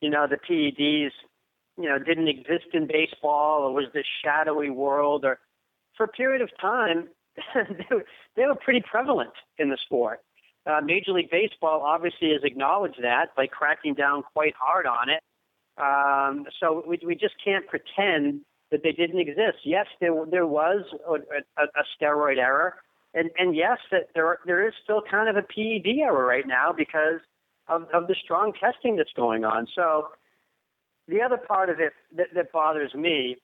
you 0.00 0.10
know, 0.10 0.26
the 0.26 0.36
PEDs, 0.36 1.12
you 1.78 1.88
know, 1.88 1.98
didn't 1.98 2.28
exist 2.28 2.66
in 2.72 2.86
baseball 2.86 3.62
or 3.62 3.72
was 3.72 3.86
this 3.94 4.06
shadowy 4.24 4.70
world 4.70 5.24
or 5.24 5.38
for 5.96 6.04
a 6.04 6.08
period 6.08 6.42
of 6.42 6.50
time, 6.60 7.08
they, 7.54 7.86
were, 7.94 8.04
they 8.36 8.46
were 8.46 8.54
pretty 8.54 8.82
prevalent 8.90 9.32
in 9.58 9.68
the 9.68 9.78
sport. 9.84 10.20
Uh, 10.66 10.80
Major 10.82 11.12
League 11.12 11.30
Baseball 11.30 11.82
obviously 11.82 12.32
has 12.32 12.42
acknowledged 12.44 13.02
that 13.02 13.34
by 13.36 13.46
cracking 13.46 13.94
down 13.94 14.22
quite 14.34 14.54
hard 14.58 14.86
on 14.86 15.08
it. 15.08 15.22
Um, 15.78 16.46
so 16.58 16.84
we, 16.86 16.98
we 17.04 17.14
just 17.14 17.34
can't 17.42 17.66
pretend 17.66 18.42
that 18.70 18.82
they 18.82 18.92
didn't 18.92 19.20
exist. 19.20 19.58
Yes, 19.64 19.86
there 20.00 20.12
there 20.30 20.46
was 20.46 20.84
a, 21.08 21.12
a, 21.12 21.64
a 21.64 21.84
steroid 21.96 22.38
error, 22.38 22.76
and 23.14 23.30
and 23.38 23.56
yes, 23.56 23.78
that 23.90 24.08
there 24.14 24.38
there 24.44 24.66
is 24.66 24.74
still 24.84 25.02
kind 25.10 25.28
of 25.28 25.36
a 25.36 25.42
PED 25.42 25.98
error 26.00 26.26
right 26.26 26.46
now 26.46 26.72
because 26.76 27.20
of, 27.70 27.86
of 27.94 28.08
the 28.08 28.16
strong 28.22 28.52
testing 28.52 28.96
that's 28.96 29.12
going 29.16 29.44
on. 29.44 29.66
So 29.74 30.08
the 31.08 31.22
other 31.22 31.38
part 31.38 31.70
of 31.70 31.80
it 31.80 31.92
that, 32.16 32.26
that 32.34 32.52
bothers 32.52 32.92
me 32.94 33.36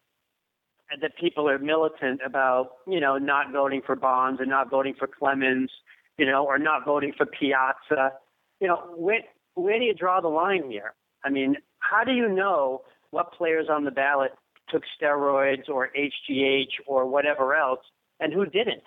that 1.00 1.16
people 1.18 1.48
are 1.48 1.58
militant 1.58 2.20
about, 2.24 2.70
you 2.86 3.00
know, 3.00 3.18
not 3.18 3.52
voting 3.52 3.82
for 3.84 3.96
Bonds 3.96 4.40
and 4.40 4.50
not 4.50 4.70
voting 4.70 4.94
for 4.98 5.08
Clemens, 5.08 5.70
you 6.18 6.26
know, 6.26 6.44
or 6.44 6.58
not 6.58 6.84
voting 6.84 7.12
for 7.16 7.26
Piazza. 7.26 8.12
You 8.60 8.68
know, 8.68 8.76
where, 8.96 9.20
where 9.54 9.78
do 9.78 9.84
you 9.84 9.94
draw 9.94 10.20
the 10.20 10.28
line 10.28 10.70
here? 10.70 10.94
I 11.24 11.30
mean, 11.30 11.56
how 11.78 12.04
do 12.04 12.12
you 12.12 12.28
know 12.28 12.82
what 13.10 13.32
players 13.32 13.66
on 13.70 13.84
the 13.84 13.90
ballot 13.90 14.32
took 14.68 14.82
steroids 15.00 15.68
or 15.68 15.90
HGH 15.96 16.72
or 16.86 17.06
whatever 17.06 17.54
else 17.54 17.80
and 18.20 18.32
who 18.32 18.46
didn't? 18.46 18.84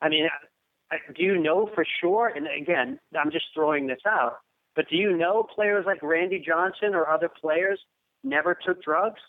I 0.00 0.08
mean, 0.08 0.28
do 1.16 1.22
you 1.22 1.38
know 1.38 1.70
for 1.74 1.84
sure? 2.00 2.28
And 2.28 2.46
again, 2.46 3.00
I'm 3.18 3.30
just 3.30 3.46
throwing 3.54 3.86
this 3.86 4.00
out. 4.06 4.38
But 4.74 4.88
do 4.88 4.96
you 4.96 5.16
know 5.16 5.46
players 5.54 5.84
like 5.86 6.02
Randy 6.02 6.42
Johnson 6.44 6.94
or 6.94 7.08
other 7.08 7.28
players 7.28 7.80
never 8.24 8.54
took 8.54 8.82
drugs? 8.82 9.20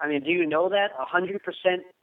I 0.00 0.08
mean, 0.08 0.22
do 0.22 0.30
you 0.30 0.46
know 0.46 0.68
that 0.68 0.88
100% 0.98 1.40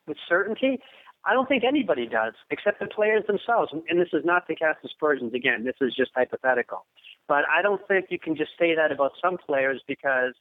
with 0.07 0.17
certainty? 0.27 0.79
I 1.25 1.33
don't 1.33 1.47
think 1.47 1.63
anybody 1.63 2.05
does, 2.05 2.33
except 2.49 2.79
the 2.79 2.87
players 2.87 3.23
themselves. 3.27 3.71
And 3.71 3.99
this 3.99 4.09
is 4.13 4.25
not 4.25 4.45
to 4.47 4.55
cast 4.55 4.79
aspersions. 4.83 5.33
Again, 5.33 5.63
this 5.63 5.75
is 5.79 5.95
just 5.95 6.11
hypothetical. 6.15 6.85
But 7.27 7.43
I 7.49 7.61
don't 7.61 7.81
think 7.87 8.07
you 8.09 8.19
can 8.19 8.35
just 8.35 8.51
say 8.59 8.75
that 8.75 8.91
about 8.91 9.13
some 9.21 9.37
players 9.37 9.81
because, 9.87 10.33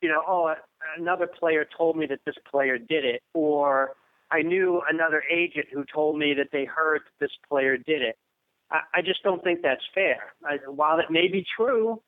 you 0.00 0.08
know, 0.08 0.22
oh, 0.26 0.54
another 0.98 1.26
player 1.26 1.66
told 1.76 1.96
me 1.96 2.06
that 2.06 2.20
this 2.24 2.36
player 2.50 2.78
did 2.78 3.04
it, 3.04 3.22
or 3.34 3.94
I 4.30 4.40
knew 4.40 4.80
another 4.88 5.22
agent 5.30 5.66
who 5.72 5.84
told 5.84 6.18
me 6.18 6.32
that 6.34 6.48
they 6.50 6.64
heard 6.64 7.02
this 7.20 7.32
player 7.46 7.76
did 7.76 8.00
it. 8.00 8.16
I, 8.94 9.02
just 9.02 9.22
don't 9.22 9.42
think 9.44 9.60
that's 9.62 9.84
fair. 9.94 10.32
I, 10.44 10.56
while 10.68 10.98
it 10.98 11.06
may 11.10 11.28
be 11.28 11.44
true, 11.56 12.00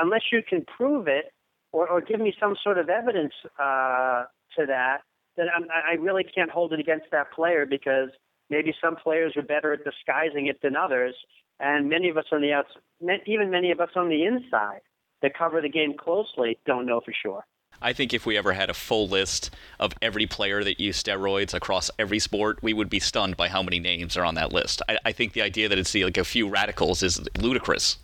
unless 0.00 0.22
you 0.32 0.42
can 0.48 0.64
prove 0.76 1.08
it 1.08 1.32
or, 1.72 1.88
or 1.88 2.00
give 2.00 2.20
me 2.20 2.34
some 2.38 2.56
sort 2.62 2.78
of 2.78 2.88
evidence 2.88 3.32
uh, 3.58 4.24
to 4.56 4.66
that, 4.66 4.98
then 5.36 5.46
I'm, 5.54 5.64
I 5.70 5.94
really 5.94 6.24
can't 6.24 6.50
hold 6.50 6.72
it 6.72 6.80
against 6.80 7.06
that 7.10 7.32
player 7.32 7.66
because 7.66 8.10
maybe 8.50 8.72
some 8.82 8.96
players 8.96 9.34
are 9.36 9.42
better 9.42 9.72
at 9.72 9.80
disguising 9.84 10.46
it 10.46 10.60
than 10.62 10.76
others, 10.76 11.14
and 11.58 11.88
many 11.88 12.08
of 12.08 12.16
us 12.16 12.26
on 12.32 12.42
the 12.42 12.52
outside, 12.52 12.82
even 13.26 13.50
many 13.50 13.70
of 13.72 13.80
us 13.80 13.90
on 13.96 14.08
the 14.08 14.24
inside 14.24 14.80
that 15.22 15.36
cover 15.36 15.60
the 15.60 15.68
game 15.68 15.94
closely, 15.98 16.58
don't 16.66 16.86
know 16.86 17.00
for 17.04 17.12
sure. 17.22 17.44
I 17.84 17.92
think 17.92 18.14
if 18.14 18.24
we 18.24 18.38
ever 18.38 18.54
had 18.54 18.70
a 18.70 18.74
full 18.74 19.06
list 19.06 19.50
of 19.78 19.92
every 20.00 20.26
player 20.26 20.64
that 20.64 20.80
used 20.80 21.04
steroids 21.04 21.52
across 21.52 21.90
every 21.98 22.18
sport, 22.18 22.62
we 22.62 22.72
would 22.72 22.88
be 22.88 22.98
stunned 22.98 23.36
by 23.36 23.48
how 23.48 23.62
many 23.62 23.78
names 23.78 24.16
are 24.16 24.24
on 24.24 24.34
that 24.36 24.52
list. 24.52 24.80
I, 24.88 24.98
I 25.04 25.12
think 25.12 25.34
the 25.34 25.42
idea 25.42 25.68
that 25.68 25.78
it's 25.78 25.94
like 25.94 26.16
a 26.16 26.24
few 26.24 26.48
radicals 26.48 27.02
is 27.02 27.20
ludicrous. 27.38 27.98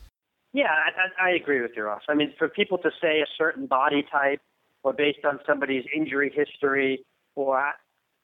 Yeah, 0.53 0.67
I, 0.67 1.29
I 1.29 1.31
agree 1.31 1.63
with 1.63 1.71
you, 1.77 1.85
Ross. 1.85 2.03
I 2.09 2.15
mean, 2.15 2.35
for 2.39 2.49
people 2.49 2.77
to 2.79 2.91
say 3.01 3.21
a 3.21 3.27
certain 3.39 3.67
body 3.67 4.05
type 4.13 4.43
or 4.83 4.93
based 4.93 5.25
on 5.25 5.41
somebody's 5.47 5.85
injury 5.95 6.31
history, 6.35 7.05
or 7.35 7.73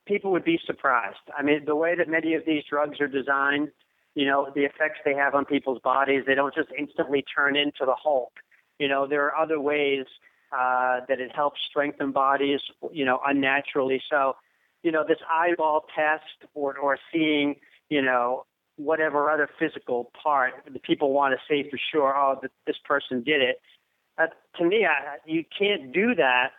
people 0.06 0.32
would 0.32 0.44
be 0.44 0.58
surprised. 0.66 1.16
I 1.36 1.42
mean, 1.42 1.64
the 1.64 1.76
way 1.76 1.94
that 1.96 2.08
many 2.08 2.34
of 2.34 2.44
these 2.44 2.64
drugs 2.68 3.00
are 3.00 3.08
designed, 3.08 3.68
you 4.14 4.26
know, 4.26 4.50
the 4.54 4.62
effects 4.62 4.98
they 5.04 5.14
have 5.14 5.34
on 5.34 5.44
people's 5.44 5.80
bodies, 5.80 6.24
they 6.26 6.34
don't 6.34 6.54
just 6.54 6.68
instantly 6.78 7.24
turn 7.34 7.56
into 7.56 7.84
the 7.84 7.94
Hulk 7.94 8.32
You 8.78 8.88
know, 8.88 9.06
there 9.06 9.24
are 9.26 9.36
other 9.36 9.60
ways 9.60 10.06
uh, 10.52 11.00
that 11.09 11.20
it 11.20 11.35
helps 11.35 11.61
strengthen 11.68 12.12
bodies, 12.12 12.61
you 12.92 13.04
know, 13.04 13.20
unnaturally. 13.26 14.02
So, 14.11 14.37
you 14.82 14.92
know, 14.92 15.04
this 15.06 15.18
eyeball 15.30 15.87
test 15.94 16.50
or, 16.54 16.76
or 16.76 16.98
seeing, 17.12 17.56
you 17.88 18.02
know, 18.02 18.44
whatever 18.76 19.30
other 19.30 19.48
physical 19.59 20.11
part 20.22 20.52
the 20.72 20.78
people 20.78 21.12
want 21.12 21.35
to 21.35 21.40
say 21.48 21.68
for 21.68 21.78
sure, 21.92 22.14
oh, 22.16 22.38
that 22.42 22.50
this 22.66 22.76
person 22.85 23.22
did 23.22 23.40
it. 23.40 23.61
Uh, 24.18 24.26
to 24.59 24.64
me, 24.64 24.87
I, 24.87 25.16
you 25.26 25.44
can't 25.59 25.92
do 25.92 26.14
that 26.14 26.52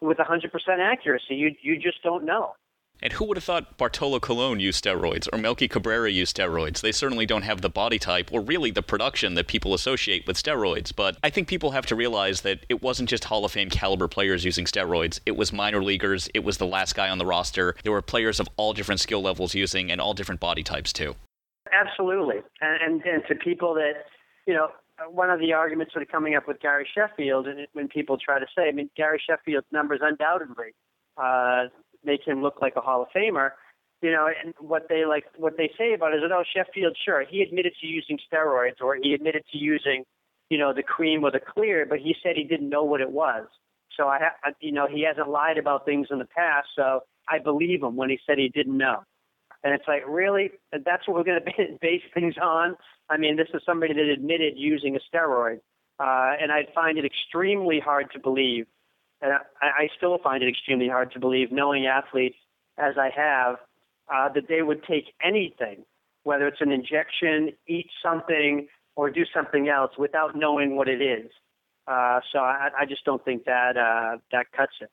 with 0.00 0.18
100% 0.18 0.50
accuracy. 0.80 1.34
You 1.34 1.54
you 1.62 1.76
just 1.76 2.02
don't 2.02 2.24
know. 2.24 2.54
And 3.02 3.12
who 3.14 3.24
would 3.24 3.36
have 3.36 3.44
thought 3.44 3.76
Bartolo 3.76 4.20
Colon 4.20 4.60
used 4.60 4.82
steroids 4.82 5.28
or 5.32 5.38
Melky 5.38 5.68
Cabrera 5.68 6.10
used 6.10 6.36
steroids? 6.36 6.80
They 6.80 6.92
certainly 6.92 7.26
don't 7.26 7.42
have 7.42 7.60
the 7.60 7.70
body 7.70 7.98
type 7.98 8.30
or 8.32 8.40
really 8.40 8.70
the 8.70 8.82
production 8.82 9.34
that 9.34 9.46
people 9.46 9.74
associate 9.74 10.26
with 10.26 10.36
steroids. 10.36 10.94
But 10.94 11.16
I 11.22 11.30
think 11.30 11.48
people 11.48 11.70
have 11.70 11.86
to 11.86 11.96
realize 11.96 12.42
that 12.42 12.66
it 12.68 12.82
wasn't 12.82 13.08
just 13.08 13.24
Hall 13.24 13.44
of 13.44 13.52
Fame 13.52 13.70
caliber 13.70 14.08
players 14.08 14.44
using 14.44 14.64
steroids. 14.64 15.20
It 15.26 15.36
was 15.36 15.52
minor 15.52 15.82
leaguers. 15.82 16.28
It 16.34 16.44
was 16.44 16.58
the 16.58 16.66
last 16.66 16.94
guy 16.94 17.08
on 17.08 17.18
the 17.18 17.26
roster. 17.26 17.74
There 17.82 17.92
were 17.92 18.02
players 18.02 18.40
of 18.40 18.48
all 18.56 18.72
different 18.72 19.00
skill 19.00 19.22
levels 19.22 19.54
using 19.54 19.90
and 19.90 20.00
all 20.00 20.14
different 20.14 20.40
body 20.40 20.62
types 20.62 20.92
too. 20.92 21.16
Absolutely. 21.72 22.36
And, 22.60 22.82
and, 22.82 23.04
and 23.04 23.22
to 23.28 23.34
people 23.34 23.74
that, 23.74 24.04
you 24.46 24.54
know, 24.54 24.68
one 25.08 25.30
of 25.30 25.40
the 25.40 25.52
arguments 25.52 25.94
sort 25.94 26.02
of 26.02 26.08
coming 26.08 26.34
up 26.34 26.46
with 26.46 26.60
Gary 26.60 26.86
Sheffield, 26.94 27.46
and 27.46 27.66
when 27.72 27.88
people 27.88 28.18
try 28.18 28.38
to 28.38 28.46
say, 28.54 28.68
I 28.68 28.72
mean, 28.72 28.90
Gary 28.96 29.20
Sheffield's 29.26 29.66
numbers 29.72 30.00
undoubtedly 30.02 30.74
uh, 31.16 31.66
make 32.04 32.26
him 32.26 32.42
look 32.42 32.60
like 32.60 32.74
a 32.76 32.80
Hall 32.80 33.02
of 33.02 33.08
Famer. 33.14 33.50
You 34.02 34.12
know, 34.12 34.28
and 34.42 34.54
what 34.58 34.88
they 34.88 35.04
like, 35.04 35.24
what 35.36 35.58
they 35.58 35.70
say 35.76 35.92
about 35.92 36.14
it 36.14 36.22
is 36.22 36.30
oh, 36.32 36.42
Sheffield, 36.54 36.96
sure, 37.04 37.24
he 37.28 37.42
admitted 37.42 37.74
to 37.80 37.86
using 37.86 38.18
steroids 38.32 38.80
or 38.80 38.96
he 39.00 39.12
admitted 39.12 39.44
to 39.52 39.58
using, 39.58 40.04
you 40.48 40.56
know, 40.56 40.72
the 40.72 40.82
cream 40.82 41.22
or 41.22 41.30
the 41.30 41.40
clear, 41.40 41.84
but 41.84 41.98
he 41.98 42.14
said 42.22 42.36
he 42.36 42.44
didn't 42.44 42.70
know 42.70 42.82
what 42.82 43.02
it 43.02 43.10
was. 43.10 43.46
So 43.96 44.08
I, 44.08 44.18
ha- 44.18 44.52
you 44.60 44.72
know, 44.72 44.86
he 44.90 45.02
hasn't 45.02 45.28
lied 45.28 45.58
about 45.58 45.84
things 45.84 46.08
in 46.10 46.18
the 46.18 46.24
past, 46.24 46.68
so 46.74 47.00
I 47.28 47.38
believe 47.40 47.82
him 47.82 47.96
when 47.96 48.08
he 48.08 48.18
said 48.26 48.38
he 48.38 48.48
didn't 48.48 48.78
know. 48.78 49.02
And 49.62 49.74
it's 49.74 49.86
like, 49.86 50.02
really, 50.08 50.52
that's 50.72 51.06
what 51.06 51.16
we're 51.16 51.24
going 51.24 51.40
to 51.58 51.78
base 51.82 52.02
things 52.14 52.36
on. 52.40 52.76
I 53.10 53.18
mean, 53.18 53.36
this 53.36 53.48
is 53.52 53.60
somebody 53.66 53.92
that 53.92 54.04
admitted 54.04 54.54
using 54.56 54.96
a 54.96 55.00
steroid, 55.14 55.58
uh, 55.98 56.36
and 56.40 56.50
I 56.50 56.66
find 56.74 56.96
it 56.96 57.04
extremely 57.04 57.80
hard 57.80 58.10
to 58.12 58.18
believe 58.18 58.66
and 59.22 59.32
I, 59.32 59.66
I 59.66 59.88
still 59.96 60.18
find 60.18 60.42
it 60.42 60.48
extremely 60.48 60.88
hard 60.88 61.12
to 61.12 61.20
believe, 61.20 61.52
knowing 61.52 61.86
athletes 61.86 62.36
as 62.78 62.94
I 62.98 63.10
have, 63.14 63.56
uh, 64.12 64.32
that 64.34 64.48
they 64.48 64.62
would 64.62 64.82
take 64.84 65.12
anything, 65.22 65.84
whether 66.24 66.46
it's 66.46 66.60
an 66.60 66.72
injection, 66.72 67.52
eat 67.66 67.88
something, 68.02 68.68
or 68.96 69.10
do 69.10 69.24
something 69.32 69.68
else 69.68 69.92
without 69.98 70.36
knowing 70.36 70.76
what 70.76 70.88
it 70.88 71.00
is. 71.00 71.30
Uh, 71.86 72.20
so 72.32 72.38
I, 72.38 72.68
I 72.80 72.86
just 72.86 73.04
don't 73.04 73.24
think 73.24 73.44
that 73.44 73.76
uh, 73.76 74.18
that 74.32 74.46
cuts 74.52 74.72
it. 74.80 74.90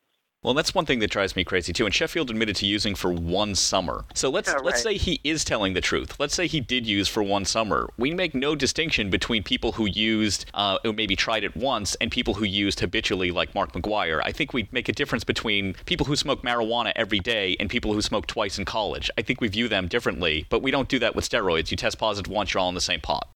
Well, 0.47 0.53
that's 0.53 0.73
one 0.73 0.86
thing 0.86 0.99
that 0.99 1.10
drives 1.10 1.36
me 1.36 1.43
crazy 1.43 1.73
too. 1.73 1.83
And 1.83 1.93
Sheffield 1.93 2.29
admitted 2.29 2.55
to 2.55 2.65
using 2.65 2.95
for 2.95 3.12
one 3.12 3.53
summer. 3.53 4.05
So 4.13 4.29
let's 4.29 4.47
yeah, 4.47 4.53
right. 4.53 4.63
let's 4.63 4.81
say 4.81 4.95
he 4.95 5.19
is 5.25 5.43
telling 5.43 5.73
the 5.73 5.81
truth. 5.81 6.17
Let's 6.21 6.33
say 6.33 6.47
he 6.47 6.62
did 6.62 6.88
use 6.88 7.10
for 7.10 7.21
one 7.21 7.43
summer. 7.43 7.89
We 7.97 8.13
make 8.13 8.33
no 8.33 8.55
distinction 8.55 9.10
between 9.10 9.43
people 9.43 9.73
who 9.73 9.88
used 9.88 10.45
uh, 10.53 10.77
or 10.86 10.93
maybe 10.93 11.17
tried 11.17 11.43
it 11.43 11.57
once 11.57 11.95
and 11.95 12.10
people 12.10 12.36
who 12.36 12.45
used 12.45 12.79
habitually, 12.79 13.29
like 13.29 13.53
Mark 13.53 13.73
McGwire. 13.73 14.21
I 14.23 14.31
think 14.31 14.53
we 14.53 14.69
make 14.71 14.88
a 14.88 14.93
difference 14.93 15.25
between 15.25 15.73
people 15.86 16.05
who 16.05 16.15
smoke 16.15 16.43
marijuana 16.43 16.93
every 16.95 17.19
day 17.19 17.57
and 17.60 17.69
people 17.69 17.91
who 17.91 18.01
smoke 18.01 18.25
twice 18.25 18.57
in 18.57 18.63
college. 18.63 19.12
I 19.17 19.23
think 19.23 19.41
we 19.41 19.49
view 19.49 19.67
them 19.67 19.89
differently, 19.89 20.45
but 20.49 20.62
we 20.62 20.71
don't 20.71 20.88
do 20.88 20.97
that 20.99 21.13
with 21.13 21.29
steroids. 21.29 21.71
You 21.71 21.75
test 21.75 21.99
positive 21.99 22.31
once, 22.31 22.53
you're 22.53 22.62
all 22.62 22.69
in 22.69 22.75
the 22.75 22.79
same 22.79 23.01
pot. 23.01 23.27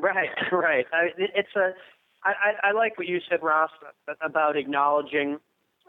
Right, 0.00 0.30
right. 0.50 0.86
I, 0.94 1.08
it's 1.18 1.54
a. 1.56 1.74
I, 2.24 2.30
I, 2.30 2.68
I 2.68 2.72
like 2.72 2.96
what 2.96 3.06
you 3.06 3.20
said, 3.28 3.40
Ross, 3.42 3.70
about 4.22 4.56
acknowledging 4.56 5.38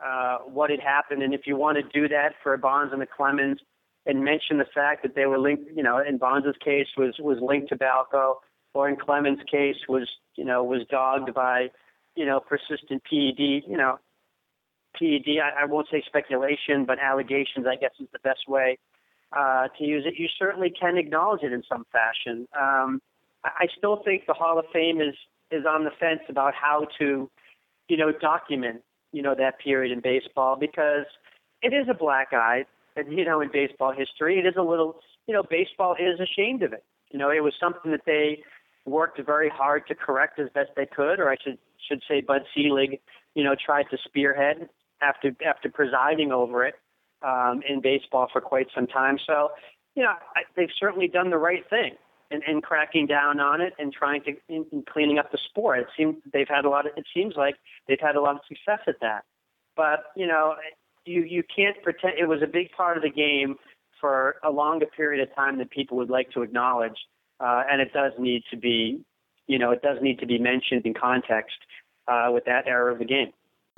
uh, 0.03 0.39
what 0.39 0.69
had 0.69 0.79
happened, 0.79 1.23
and 1.23 1.33
if 1.33 1.41
you 1.45 1.55
want 1.55 1.77
to 1.77 1.83
do 1.99 2.07
that 2.07 2.33
for 2.41 2.55
Bonds 2.57 2.93
and 2.93 3.01
the 3.01 3.07
Clemens, 3.07 3.59
and 4.05 4.23
mention 4.23 4.57
the 4.57 4.65
fact 4.73 5.03
that 5.03 5.15
they 5.15 5.25
were 5.25 5.37
linked, 5.37 5.69
you 5.75 5.83
know, 5.83 5.99
in 5.99 6.17
Bonds' 6.17 6.57
case 6.63 6.87
was 6.97 7.15
was 7.19 7.37
linked 7.41 7.69
to 7.69 7.77
Balco, 7.77 8.35
or 8.73 8.89
in 8.89 8.95
Clemens' 8.95 9.39
case 9.49 9.75
was, 9.87 10.09
you 10.35 10.45
know, 10.45 10.63
was 10.63 10.81
dogged 10.89 11.33
by, 11.33 11.69
you 12.15 12.25
know, 12.25 12.39
persistent 12.39 13.03
PED, 13.03 13.63
you 13.67 13.77
know, 13.77 13.99
PED. 14.97 15.37
I, 15.43 15.63
I 15.63 15.65
won't 15.65 15.87
say 15.91 16.01
speculation, 16.05 16.85
but 16.85 16.97
allegations, 16.99 17.65
I 17.67 17.75
guess, 17.75 17.91
is 17.99 18.07
the 18.11 18.19
best 18.19 18.47
way 18.47 18.77
uh, 19.35 19.67
to 19.77 19.83
use 19.83 20.05
it. 20.05 20.15
You 20.17 20.27
certainly 20.37 20.69
can 20.71 20.97
acknowledge 20.97 21.43
it 21.43 21.51
in 21.51 21.63
some 21.69 21.85
fashion. 21.91 22.47
Um, 22.59 23.01
I 23.43 23.67
still 23.77 24.01
think 24.03 24.25
the 24.27 24.33
Hall 24.33 24.59
of 24.59 24.65
Fame 24.73 25.01
is 25.01 25.15
is 25.51 25.65
on 25.65 25.83
the 25.83 25.91
fence 25.99 26.21
about 26.29 26.53
how 26.53 26.87
to, 26.99 27.29
you 27.87 27.97
know, 27.97 28.11
document 28.11 28.81
you 29.11 29.21
know, 29.21 29.35
that 29.35 29.59
period 29.59 29.91
in 29.91 30.01
baseball 30.01 30.55
because 30.59 31.05
it 31.61 31.73
is 31.73 31.87
a 31.89 31.93
black 31.93 32.29
eye, 32.31 32.65
and 32.95 33.11
you 33.11 33.25
know, 33.25 33.41
in 33.41 33.49
baseball 33.51 33.93
history, 33.95 34.39
it 34.39 34.45
is 34.45 34.55
a 34.57 34.61
little, 34.61 34.99
you 35.27 35.33
know, 35.33 35.43
baseball 35.43 35.95
is 35.99 36.19
ashamed 36.19 36.63
of 36.63 36.73
it. 36.73 36.83
You 37.11 37.19
know, 37.19 37.29
it 37.29 37.43
was 37.43 37.53
something 37.59 37.91
that 37.91 38.01
they 38.05 38.43
worked 38.85 39.19
very 39.25 39.49
hard 39.49 39.87
to 39.87 39.95
correct 39.95 40.39
as 40.39 40.47
best 40.53 40.71
they 40.75 40.85
could, 40.85 41.19
or 41.19 41.29
I 41.29 41.35
should 41.43 41.57
should 41.87 42.03
say, 42.07 42.21
Bud 42.21 42.41
Selig, 42.53 42.99
you 43.35 43.43
know, 43.43 43.55
tried 43.55 43.85
to 43.91 43.97
spearhead 44.03 44.69
after 45.01 45.35
after 45.45 45.69
presiding 45.69 46.31
over 46.31 46.65
it 46.65 46.75
um, 47.21 47.61
in 47.67 47.81
baseball 47.81 48.27
for 48.31 48.41
quite 48.41 48.67
some 48.73 48.87
time. 48.87 49.17
So, 49.25 49.49
you 49.95 50.03
know, 50.03 50.13
I, 50.35 50.41
they've 50.55 50.69
certainly 50.77 51.07
done 51.07 51.29
the 51.29 51.37
right 51.37 51.67
thing 51.69 51.95
and, 52.31 52.43
and 52.47 52.63
cracking 52.63 53.07
down 53.07 53.39
on 53.39 53.61
it 53.61 53.73
and 53.79 53.91
trying 53.91 54.21
to 54.23 54.35
in, 54.47 54.65
in 54.71 54.83
cleaning 54.83 55.17
up 55.17 55.31
the 55.31 55.37
sport. 55.49 55.79
It 55.79 55.87
seems 55.97 56.15
they've 56.31 56.47
had 56.47 56.65
a 56.65 56.69
lot 56.69 56.85
of. 56.85 56.93
It 56.97 57.05
seems 57.13 57.35
like 57.35 57.55
they've 57.87 57.99
had 57.99 58.15
a 58.15 58.21
lot 58.21 58.35
of 58.35 58.41
success 58.47 58.79
at 58.87 58.99
that. 59.01 59.23
But 59.75 60.05
you 60.15 60.27
know, 60.27 60.55
you 61.05 61.23
you 61.23 61.43
can't 61.43 61.81
pretend 61.83 62.13
it 62.19 62.27
was 62.27 62.41
a 62.41 62.47
big 62.47 62.71
part 62.71 62.97
of 62.97 63.03
the 63.03 63.09
game 63.09 63.55
for 63.99 64.35
a 64.43 64.51
longer 64.51 64.85
period 64.85 65.27
of 65.27 65.35
time 65.35 65.57
than 65.57 65.67
people 65.67 65.97
would 65.97 66.09
like 66.09 66.31
to 66.31 66.41
acknowledge, 66.41 66.97
uh, 67.39 67.63
and 67.69 67.81
it 67.81 67.91
does 67.91 68.13
need 68.17 68.43
to 68.49 68.57
be, 68.57 69.01
you 69.47 69.59
know, 69.59 69.71
it 69.71 69.81
does 69.81 69.97
need 70.01 70.19
to 70.19 70.25
be 70.25 70.37
mentioned 70.37 70.85
in 70.85 70.93
context 70.93 71.57
uh, 72.07 72.29
with 72.31 72.45
that 72.45 72.65
era 72.67 72.93
of 72.93 72.99
the 72.99 73.05
game. 73.05 73.31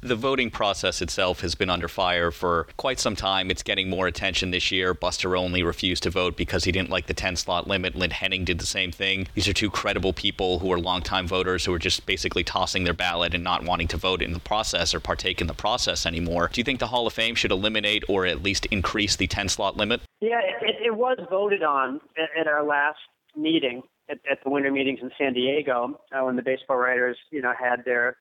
The 0.04 0.16
voting 0.16 0.50
process 0.50 1.00
itself 1.00 1.42
has 1.42 1.54
been 1.54 1.70
under 1.70 1.88
fire 1.88 2.32
for 2.32 2.66
quite 2.76 3.00
some 3.00 3.16
time. 3.16 3.52
It's 3.52 3.62
getting 3.62 3.88
more 3.88 4.08
attention 4.08 4.50
this 4.50 4.72
year. 4.72 4.96
Buster 4.96 5.36
Olney 5.36 5.62
refused 5.62 6.02
to 6.04 6.10
vote 6.10 6.36
because 6.36 6.64
he 6.64 6.72
didn't 6.72 6.90
like 6.90 7.06
the 7.06 7.14
10 7.14 7.36
slot 7.36 7.68
limit. 7.68 7.96
Lynn 7.96 8.10
Henning 8.10 8.44
did 8.44 8.60
the 8.60 8.66
same 8.66 8.92
thing. 8.92 9.28
These 9.36 9.48
are 9.48 9.54
two 9.54 9.70
credible 9.70 10.12
people 10.12 10.58
who 10.58 10.74
are 10.74 10.80
longtime 10.80 11.28
voters 11.28 11.66
who 11.66 11.74
are 11.76 11.80
just 11.80 12.08
basically 12.08 12.44
tossing 12.44 12.84
their 12.84 12.96
ballot 12.96 13.36
and 13.36 13.44
not 13.44 13.64
wanting 13.64 13.88
to 13.90 13.98
vote 13.98 14.24
in 14.24 14.34
the 14.34 14.40
process 14.40 14.96
or 14.96 15.00
partake 15.00 15.40
in 15.40 15.46
the 15.46 15.54
process 15.54 16.08
anymore. 16.08 16.50
Do 16.52 16.60
you 16.60 16.66
think 16.66 16.80
the 16.80 16.88
Hall 16.88 17.06
of 17.06 17.14
Fame 17.14 17.36
should 17.36 17.52
eliminate 17.52 18.04
or 18.10 18.26
at 18.26 18.42
least 18.42 18.66
increase 18.68 19.16
the 19.16 19.28
10 19.28 19.50
slot 19.50 19.78
limit? 19.78 20.02
Yeah, 20.20 20.40
it, 20.40 20.78
it 20.84 20.96
was 20.96 21.20
voted 21.30 21.62
on 21.62 22.02
at, 22.40 22.48
our 22.48 22.64
last 22.64 22.98
meeting 23.36 23.84
at, 24.10 24.18
at, 24.30 24.44
the 24.44 24.50
winter 24.50 24.72
meetings 24.72 24.98
in 25.04 25.12
San 25.20 25.34
Diego 25.34 26.02
uh, 26.12 26.26
when 26.26 26.38
the 26.38 26.42
baseball 26.42 26.78
writers, 26.78 27.18
you 27.30 27.44
know, 27.44 27.54
had 27.56 27.86
their 27.86 28.18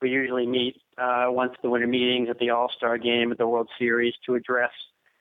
we 0.00 0.10
usually 0.10 0.46
meet 0.46 0.76
uh, 0.98 1.26
once 1.28 1.52
the 1.62 1.70
winter 1.70 1.86
meetings 1.86 2.28
at 2.30 2.38
the 2.38 2.50
All 2.50 2.70
Star 2.76 2.98
game 2.98 3.32
at 3.32 3.38
the 3.38 3.46
World 3.46 3.68
Series 3.78 4.14
to 4.26 4.34
address 4.34 4.72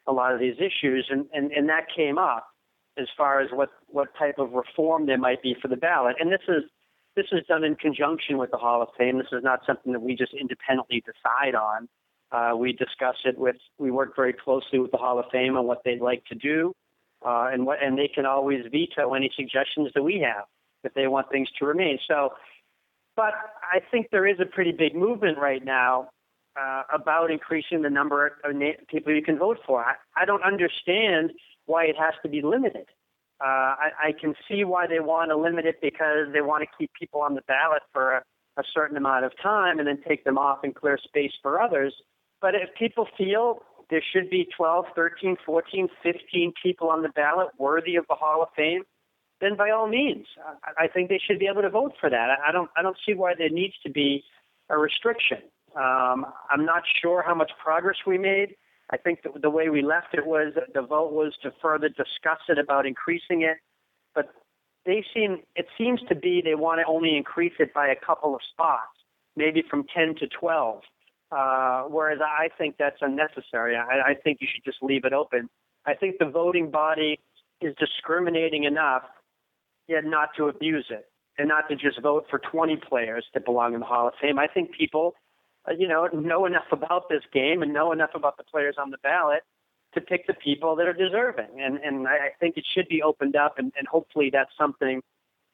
a 0.07 0.11
lot 0.11 0.33
of 0.33 0.39
these 0.39 0.55
issues, 0.57 1.07
and, 1.09 1.25
and, 1.33 1.51
and 1.51 1.69
that 1.69 1.87
came 1.95 2.17
up 2.17 2.47
as 2.97 3.07
far 3.17 3.41
as 3.41 3.49
what, 3.51 3.69
what 3.87 4.09
type 4.17 4.37
of 4.37 4.53
reform 4.53 5.05
there 5.05 5.17
might 5.17 5.41
be 5.41 5.55
for 5.61 5.67
the 5.67 5.75
ballot. 5.75 6.15
And 6.19 6.31
this 6.31 6.41
is 6.47 6.63
this 7.15 7.27
is 7.31 7.45
done 7.47 7.63
in 7.63 7.75
conjunction 7.75 8.37
with 8.37 8.51
the 8.51 8.57
Hall 8.57 8.81
of 8.81 8.89
Fame. 8.97 9.17
This 9.17 9.27
is 9.31 9.41
not 9.41 9.61
something 9.65 9.93
that 9.93 10.01
we 10.01 10.15
just 10.15 10.33
independently 10.33 11.01
decide 11.05 11.55
on. 11.55 11.87
Uh, 12.31 12.55
we 12.57 12.73
discuss 12.73 13.15
it 13.23 13.37
with 13.37 13.55
we 13.77 13.89
work 13.89 14.15
very 14.15 14.33
closely 14.33 14.79
with 14.79 14.91
the 14.91 14.97
Hall 14.97 15.17
of 15.17 15.25
Fame 15.31 15.55
on 15.55 15.65
what 15.65 15.81
they'd 15.85 16.01
like 16.01 16.25
to 16.25 16.35
do, 16.35 16.73
uh, 17.25 17.49
and 17.51 17.65
what 17.65 17.81
and 17.81 17.97
they 17.97 18.09
can 18.13 18.25
always 18.25 18.65
veto 18.69 19.13
any 19.13 19.31
suggestions 19.35 19.89
that 19.95 20.03
we 20.03 20.19
have 20.19 20.43
if 20.83 20.93
they 20.93 21.07
want 21.07 21.29
things 21.29 21.47
to 21.57 21.65
remain. 21.65 21.97
So 22.07 22.33
but 23.15 23.33
I 23.61 23.79
think 23.91 24.07
there 24.11 24.27
is 24.27 24.39
a 24.39 24.45
pretty 24.45 24.71
big 24.71 24.95
movement 24.95 25.37
right 25.37 25.63
now 25.63 26.09
uh, 26.59 26.83
about 26.93 27.31
increasing 27.31 27.81
the 27.81 27.89
number 27.89 28.37
of 28.43 28.55
na- 28.55 28.79
people 28.87 29.13
you 29.13 29.21
can 29.21 29.37
vote 29.37 29.57
for. 29.65 29.83
I, 29.83 29.95
I 30.15 30.25
don't 30.25 30.43
understand 30.43 31.31
why 31.65 31.85
it 31.85 31.95
has 31.97 32.13
to 32.23 32.29
be 32.29 32.41
limited. 32.41 32.85
Uh, 33.41 33.75
I, 33.75 33.89
I 34.07 34.11
can 34.19 34.33
see 34.47 34.63
why 34.63 34.87
they 34.87 34.99
want 34.99 35.31
to 35.31 35.37
limit 35.37 35.65
it 35.65 35.81
because 35.81 36.27
they 36.31 36.41
want 36.41 36.63
to 36.63 36.69
keep 36.77 36.91
people 36.93 37.21
on 37.21 37.35
the 37.35 37.41
ballot 37.47 37.81
for 37.91 38.13
a, 38.13 38.23
a 38.57 38.63
certain 38.73 38.95
amount 38.95 39.25
of 39.25 39.33
time 39.41 39.79
and 39.79 39.87
then 39.87 39.99
take 40.07 40.23
them 40.23 40.37
off 40.37 40.59
and 40.63 40.73
clear 40.73 40.97
space 41.03 41.33
for 41.41 41.61
others. 41.61 41.93
But 42.41 42.55
if 42.55 42.69
people 42.77 43.07
feel 43.17 43.59
there 43.89 44.03
should 44.13 44.29
be 44.29 44.47
12, 44.55 44.85
13, 44.95 45.35
14, 45.45 45.87
15 46.01 46.53
people 46.61 46.89
on 46.89 47.01
the 47.01 47.09
ballot 47.09 47.47
worthy 47.57 47.97
of 47.97 48.05
the 48.07 48.15
Hall 48.15 48.41
of 48.41 48.49
Fame, 48.55 48.83
then 49.41 49.57
by 49.57 49.69
all 49.69 49.87
means, 49.87 50.25
I, 50.79 50.87
think 50.87 51.09
they 51.09 51.19
should 51.25 51.39
be 51.39 51.47
able 51.47 51.61
to 51.61 51.69
vote 51.69 51.93
for 51.99 52.09
that. 52.09 52.29
I, 52.29 52.49
I 52.49 52.51
don't 52.51 52.69
I 52.77 52.81
don't 52.81 52.97
see 53.05 53.13
why 53.13 53.33
there 53.37 53.49
needs 53.49 53.73
to 53.83 53.91
be 53.91 54.23
a 54.69 54.77
restriction. 54.77 55.39
Um, 55.75 56.25
I'm 56.49 56.65
not 56.65 56.83
sure 57.01 57.21
how 57.21 57.35
much 57.35 57.51
progress 57.61 57.97
we 58.07 58.17
made. 58.17 58.55
I 58.91 58.97
think 58.97 59.23
the, 59.23 59.37
the 59.39 59.49
way 59.49 59.69
we 59.69 59.81
left 59.81 60.13
it 60.13 60.25
was 60.25 60.53
that 60.55 60.73
the 60.73 60.81
vote 60.81 61.11
was 61.11 61.33
to 61.43 61.51
further 61.61 61.89
discuss 61.89 62.39
it 62.47 62.57
about 62.57 62.85
increasing 62.85 63.41
it. 63.41 63.57
But 64.13 64.29
they 64.85 65.03
seem 65.13 65.39
it 65.55 65.67
seems 65.77 65.99
to 66.07 66.15
be 66.15 66.41
they 66.41 66.55
want 66.55 66.79
to 66.79 66.85
only 66.87 67.17
increase 67.17 67.53
it 67.59 67.73
by 67.73 67.87
a 67.87 67.95
couple 67.95 68.35
of 68.35 68.41
spots, 68.53 68.97
maybe 69.35 69.63
from 69.69 69.85
10 69.93 70.15
to 70.19 70.27
12. 70.27 70.81
Uh, 71.31 71.83
whereas 71.83 72.19
I 72.21 72.49
think 72.57 72.75
that's 72.77 72.97
unnecessary. 73.01 73.75
I, 73.75 74.11
I 74.11 74.13
think 74.13 74.37
you 74.41 74.47
should 74.53 74.63
just 74.63 74.81
leave 74.81 75.03
it 75.05 75.11
open. 75.11 75.49
I 75.85 75.93
think 75.93 76.17
the 76.19 76.25
voting 76.25 76.71
body 76.71 77.19
is 77.61 77.75
discriminating 77.79 78.63
enough, 78.63 79.03
yet 79.87 80.05
not 80.05 80.29
to 80.37 80.47
abuse 80.47 80.85
it 80.89 81.07
and 81.37 81.47
not 81.47 81.67
to 81.69 81.75
just 81.75 82.01
vote 82.01 82.25
for 82.29 82.39
20 82.39 82.77
players 82.77 83.25
that 83.33 83.45
belong 83.45 83.73
in 83.73 83.79
the 83.81 83.85
Hall 83.85 84.07
of 84.07 84.13
Fame. 84.21 84.39
I 84.39 84.47
think 84.47 84.71
people, 84.71 85.15
uh, 85.67 85.73
you 85.77 85.87
know, 85.87 86.07
know 86.07 86.45
enough 86.45 86.71
about 86.71 87.09
this 87.09 87.23
game 87.33 87.61
and 87.61 87.73
know 87.73 87.91
enough 87.91 88.11
about 88.13 88.37
the 88.37 88.43
players 88.43 88.75
on 88.77 88.91
the 88.91 88.97
ballot 89.03 89.43
to 89.93 90.01
pick 90.01 90.27
the 90.27 90.33
people 90.33 90.75
that 90.75 90.87
are 90.87 90.93
deserving. 90.93 91.59
And 91.59 91.77
and 91.77 92.07
I 92.07 92.29
think 92.39 92.57
it 92.57 92.65
should 92.73 92.87
be 92.87 93.01
opened 93.01 93.35
up, 93.35 93.59
and, 93.59 93.71
and 93.77 93.87
hopefully 93.87 94.29
that's 94.31 94.51
something 94.57 95.01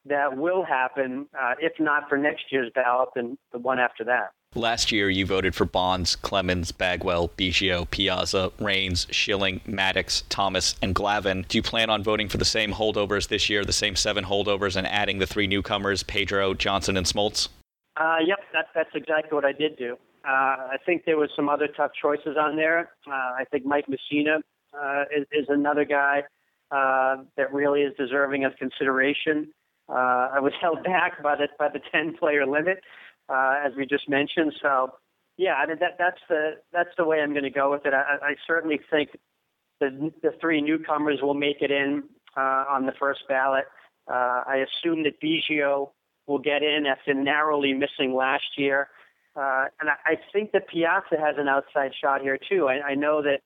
that 0.05 0.35
will 0.35 0.63
happen, 0.63 1.27
uh, 1.39 1.53
if 1.59 1.73
not 1.79 2.09
for 2.09 2.17
next 2.17 2.45
year's 2.51 2.71
ballot, 2.73 3.09
then 3.15 3.37
the 3.51 3.59
one 3.59 3.79
after 3.79 4.03
that. 4.05 4.31
Last 4.55 4.91
year, 4.91 5.09
you 5.09 5.25
voted 5.25 5.55
for 5.55 5.63
Bonds, 5.63 6.17
Clemens, 6.17 6.73
Bagwell, 6.73 7.29
Biggio, 7.37 7.89
Piazza, 7.89 8.51
Raines, 8.59 9.07
Schilling, 9.09 9.61
Maddux, 9.61 10.23
Thomas, 10.27 10.75
and 10.81 10.93
Glavine. 10.93 11.47
Do 11.47 11.57
you 11.57 11.61
plan 11.61 11.89
on 11.89 12.03
voting 12.03 12.27
for 12.27 12.35
the 12.35 12.43
same 12.43 12.73
holdovers 12.73 13.29
this 13.29 13.49
year, 13.49 13.63
the 13.63 13.71
same 13.71 13.95
seven 13.95 14.25
holdovers, 14.25 14.75
and 14.75 14.85
adding 14.85 15.19
the 15.19 15.25
three 15.25 15.47
newcomers, 15.47 16.03
Pedro, 16.03 16.53
Johnson, 16.53 16.97
and 16.97 17.05
Smoltz? 17.05 17.47
Uh, 17.95 18.17
yep, 18.25 18.39
that, 18.51 18.65
that's 18.75 18.89
exactly 18.93 19.33
what 19.33 19.45
I 19.45 19.53
did 19.53 19.77
do. 19.77 19.93
Uh, 20.27 20.67
I 20.73 20.75
think 20.85 21.05
there 21.05 21.17
was 21.17 21.29
some 21.33 21.47
other 21.47 21.69
tough 21.69 21.91
choices 22.01 22.35
on 22.37 22.57
there. 22.57 22.91
Uh, 23.07 23.11
I 23.11 23.45
think 23.51 23.65
Mike 23.65 23.85
Mussina 23.87 24.41
uh, 24.77 25.03
is, 25.15 25.25
is 25.31 25.45
another 25.47 25.85
guy 25.85 26.23
uh, 26.71 27.23
that 27.37 27.53
really 27.53 27.83
is 27.83 27.93
deserving 27.97 28.43
of 28.43 28.57
consideration. 28.57 29.53
Uh, 29.87 30.27
I 30.33 30.39
was 30.41 30.51
held 30.61 30.83
back 30.83 31.23
by 31.23 31.37
the 31.37 31.47
by 31.57 31.69
the 31.69 31.79
10 31.91 32.17
player 32.17 32.45
limit, 32.45 32.81
uh, 33.31 33.55
as 33.65 33.73
we 33.77 33.85
just 33.85 34.09
mentioned. 34.09 34.53
So, 34.61 34.91
yeah, 35.37 35.53
I 35.53 35.65
mean 35.65 35.77
that 35.79 35.97
that's 35.97 36.19
the 36.29 36.57
that's 36.73 36.89
the 36.97 37.05
way 37.05 37.21
I'm 37.21 37.31
going 37.31 37.43
to 37.43 37.49
go 37.49 37.71
with 37.71 37.85
it. 37.85 37.93
I, 37.93 38.17
I 38.21 38.35
certainly 38.45 38.79
think 38.89 39.09
the 39.79 40.11
the 40.21 40.31
three 40.39 40.61
newcomers 40.61 41.19
will 41.21 41.33
make 41.33 41.61
it 41.61 41.71
in 41.71 42.03
uh, 42.35 42.65
on 42.69 42.85
the 42.85 42.93
first 42.99 43.21
ballot. 43.27 43.65
Uh, 44.07 44.43
I 44.47 44.65
assume 44.65 45.03
that 45.03 45.21
Biggio 45.21 45.91
will 46.27 46.39
get 46.39 46.63
in 46.63 46.85
after 46.85 47.13
narrowly 47.13 47.73
missing 47.73 48.13
last 48.13 48.57
year. 48.57 48.89
Uh, 49.35 49.65
and 49.79 49.89
I, 49.89 49.95
I 50.05 50.15
think 50.33 50.51
that 50.51 50.67
Piazza 50.67 51.17
has 51.17 51.35
an 51.37 51.47
outside 51.47 51.91
shot 51.99 52.21
here 52.21 52.37
too. 52.37 52.67
I, 52.67 52.89
I 52.89 52.95
know 52.95 53.21
that 53.21 53.41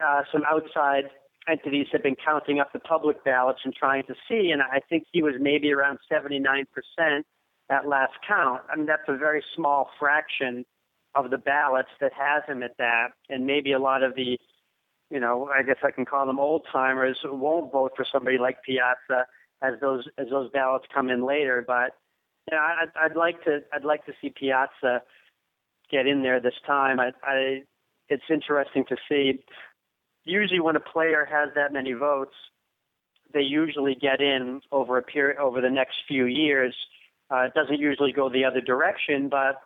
uh, 0.00 0.22
some 0.32 0.42
outside 0.48 1.04
entities 1.48 1.88
have 1.92 2.02
been 2.02 2.16
counting 2.24 2.60
up 2.60 2.72
the 2.72 2.78
public 2.78 3.24
ballots 3.24 3.60
and 3.64 3.74
trying 3.74 4.04
to 4.04 4.14
see, 4.28 4.50
and 4.50 4.62
I 4.62 4.80
think 4.88 5.04
he 5.12 5.22
was 5.22 5.34
maybe 5.40 5.72
around 5.72 5.98
79% 6.10 6.64
at 7.70 7.88
last 7.88 8.12
count. 8.26 8.62
I 8.70 8.76
mean, 8.76 8.86
that's 8.86 9.08
a 9.08 9.16
very 9.16 9.42
small 9.54 9.90
fraction 9.98 10.64
of 11.14 11.30
the 11.30 11.38
ballots 11.38 11.88
that 12.00 12.12
has 12.12 12.42
him 12.46 12.62
at 12.62 12.76
that, 12.78 13.08
and 13.28 13.46
maybe 13.46 13.72
a 13.72 13.78
lot 13.78 14.02
of 14.02 14.14
the, 14.16 14.38
you 15.10 15.20
know, 15.20 15.48
I 15.54 15.62
guess 15.62 15.76
I 15.84 15.90
can 15.90 16.04
call 16.04 16.26
them 16.26 16.40
old 16.40 16.66
timers 16.72 17.18
won't 17.24 17.72
vote 17.72 17.92
for 17.96 18.04
somebody 18.10 18.38
like 18.38 18.62
Piazza 18.64 19.26
as 19.62 19.74
those 19.80 20.06
as 20.18 20.26
those 20.30 20.50
ballots 20.50 20.86
come 20.92 21.08
in 21.08 21.24
later. 21.24 21.64
But 21.66 21.92
yeah, 22.50 22.58
I'd, 22.58 23.10
I'd 23.10 23.16
like 23.16 23.42
to 23.44 23.60
I'd 23.72 23.84
like 23.84 24.04
to 24.06 24.12
see 24.20 24.30
Piazza 24.30 25.02
get 25.90 26.06
in 26.06 26.22
there 26.22 26.40
this 26.40 26.54
time. 26.66 26.98
I, 27.00 27.12
I 27.22 27.62
it's 28.08 28.24
interesting 28.28 28.84
to 28.88 28.96
see 29.08 29.40
usually 30.24 30.60
when 30.60 30.76
a 30.76 30.80
player 30.80 31.26
has 31.30 31.50
that 31.54 31.72
many 31.72 31.92
votes, 31.92 32.34
they 33.32 33.42
usually 33.42 33.94
get 33.94 34.20
in 34.20 34.60
over 34.72 34.98
a 34.98 35.02
period 35.02 35.38
over 35.38 35.60
the 35.60 35.70
next 35.70 35.96
few 36.08 36.26
years. 36.26 36.74
Uh, 37.30 37.46
it 37.48 37.54
doesn't 37.54 37.78
usually 37.78 38.12
go 38.12 38.28
the 38.28 38.44
other 38.44 38.60
direction, 38.60 39.28
but 39.28 39.60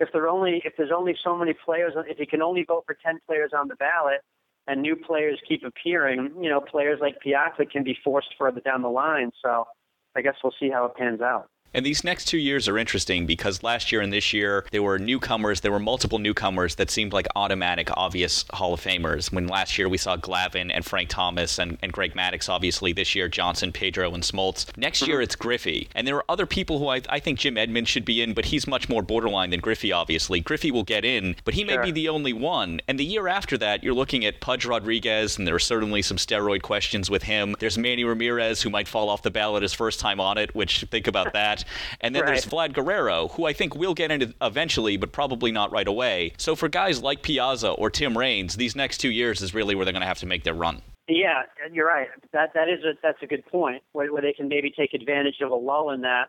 if 0.00 0.08
there 0.12 0.28
only 0.28 0.62
if 0.64 0.74
there's 0.76 0.92
only 0.94 1.16
so 1.24 1.36
many 1.36 1.52
players, 1.52 1.94
if 2.08 2.18
you 2.18 2.26
can 2.26 2.42
only 2.42 2.64
vote 2.64 2.84
for 2.86 2.96
ten 3.04 3.18
players 3.26 3.50
on 3.56 3.68
the 3.68 3.76
ballot, 3.76 4.20
and 4.66 4.82
new 4.82 4.94
players 4.94 5.40
keep 5.48 5.64
appearing, 5.64 6.30
you 6.40 6.48
know, 6.48 6.60
players 6.60 6.98
like 7.00 7.20
Piazza 7.20 7.64
can 7.66 7.82
be 7.82 7.96
forced 8.04 8.28
further 8.38 8.60
down 8.60 8.82
the 8.82 8.88
line. 8.88 9.30
So 9.42 9.66
I 10.14 10.20
guess 10.20 10.34
we'll 10.44 10.54
see 10.60 10.70
how 10.70 10.84
it 10.84 10.94
pans 10.94 11.20
out. 11.20 11.48
And 11.74 11.84
these 11.84 12.02
next 12.02 12.24
two 12.26 12.38
years 12.38 12.66
are 12.66 12.78
interesting 12.78 13.26
because 13.26 13.62
last 13.62 13.92
year 13.92 14.00
and 14.00 14.12
this 14.12 14.32
year, 14.32 14.64
there 14.70 14.82
were 14.82 14.98
newcomers. 14.98 15.60
There 15.60 15.72
were 15.72 15.78
multiple 15.78 16.18
newcomers 16.18 16.76
that 16.76 16.90
seemed 16.90 17.12
like 17.12 17.26
automatic, 17.36 17.88
obvious 17.96 18.44
Hall 18.52 18.72
of 18.72 18.80
Famers. 18.80 19.32
When 19.32 19.46
last 19.46 19.78
year 19.78 19.88
we 19.88 19.98
saw 19.98 20.16
Glavine 20.16 20.70
and 20.72 20.84
Frank 20.84 21.10
Thomas 21.10 21.58
and, 21.58 21.78
and 21.82 21.92
Greg 21.92 22.14
Maddux, 22.14 22.48
obviously. 22.48 22.92
This 22.92 23.14
year, 23.14 23.28
Johnson, 23.28 23.70
Pedro, 23.70 24.14
and 24.14 24.22
Smoltz. 24.22 24.74
Next 24.76 25.06
year, 25.06 25.20
it's 25.20 25.36
Griffey. 25.36 25.88
And 25.94 26.06
there 26.06 26.16
are 26.16 26.24
other 26.28 26.46
people 26.46 26.78
who 26.78 26.88
I, 26.88 27.02
I 27.08 27.20
think 27.20 27.38
Jim 27.38 27.58
Edmonds 27.58 27.90
should 27.90 28.04
be 28.04 28.22
in, 28.22 28.32
but 28.32 28.46
he's 28.46 28.66
much 28.66 28.88
more 28.88 29.02
borderline 29.02 29.50
than 29.50 29.60
Griffey, 29.60 29.92
obviously. 29.92 30.40
Griffey 30.40 30.70
will 30.70 30.84
get 30.84 31.04
in, 31.04 31.36
but 31.44 31.54
he 31.54 31.64
may 31.64 31.74
sure. 31.74 31.84
be 31.84 31.90
the 31.90 32.08
only 32.08 32.32
one. 32.32 32.80
And 32.88 32.98
the 32.98 33.04
year 33.04 33.28
after 33.28 33.58
that, 33.58 33.84
you're 33.84 33.94
looking 33.94 34.24
at 34.24 34.40
Pudge 34.40 34.64
Rodriguez, 34.64 35.36
and 35.36 35.46
there 35.46 35.54
are 35.54 35.60
certainly 35.60 36.02
some 36.02 36.16
steroid 36.16 36.62
questions 36.62 37.10
with 37.10 37.24
him. 37.24 37.54
There's 37.58 37.76
Manny 37.76 38.04
Ramirez, 38.04 38.62
who 38.62 38.70
might 38.70 38.88
fall 38.88 39.10
off 39.10 39.22
the 39.22 39.30
ballot 39.30 39.62
his 39.62 39.74
first 39.74 40.00
time 40.00 40.18
on 40.18 40.38
it, 40.38 40.54
which 40.54 40.84
think 40.90 41.06
about 41.06 41.34
that. 41.34 41.57
And 42.00 42.14
then 42.14 42.22
right. 42.22 42.28
there's 42.28 42.46
Vlad 42.46 42.72
Guerrero, 42.72 43.28
who 43.28 43.46
I 43.46 43.52
think 43.52 43.74
we'll 43.74 43.94
get 43.94 44.10
into 44.10 44.34
eventually, 44.40 44.96
but 44.96 45.12
probably 45.12 45.52
not 45.52 45.72
right 45.72 45.88
away. 45.88 46.32
So 46.38 46.54
for 46.54 46.68
guys 46.68 47.02
like 47.02 47.22
Piazza 47.22 47.70
or 47.70 47.90
Tim 47.90 48.16
Raines, 48.16 48.56
these 48.56 48.76
next 48.76 48.98
two 48.98 49.10
years 49.10 49.42
is 49.42 49.54
really 49.54 49.74
where 49.74 49.84
they're 49.84 49.92
going 49.92 50.02
to 50.02 50.06
have 50.06 50.18
to 50.18 50.26
make 50.26 50.44
their 50.44 50.54
run. 50.54 50.82
Yeah, 51.08 51.42
you're 51.72 51.86
right. 51.86 52.08
That 52.32 52.52
that 52.54 52.68
is 52.68 52.84
a 52.84 52.92
that's 53.02 53.22
a 53.22 53.26
good 53.26 53.44
point 53.46 53.82
where, 53.92 54.12
where 54.12 54.20
they 54.20 54.34
can 54.34 54.48
maybe 54.48 54.70
take 54.70 54.92
advantage 54.92 55.36
of 55.40 55.50
a 55.50 55.54
lull 55.54 55.90
in 55.90 56.02
that. 56.02 56.26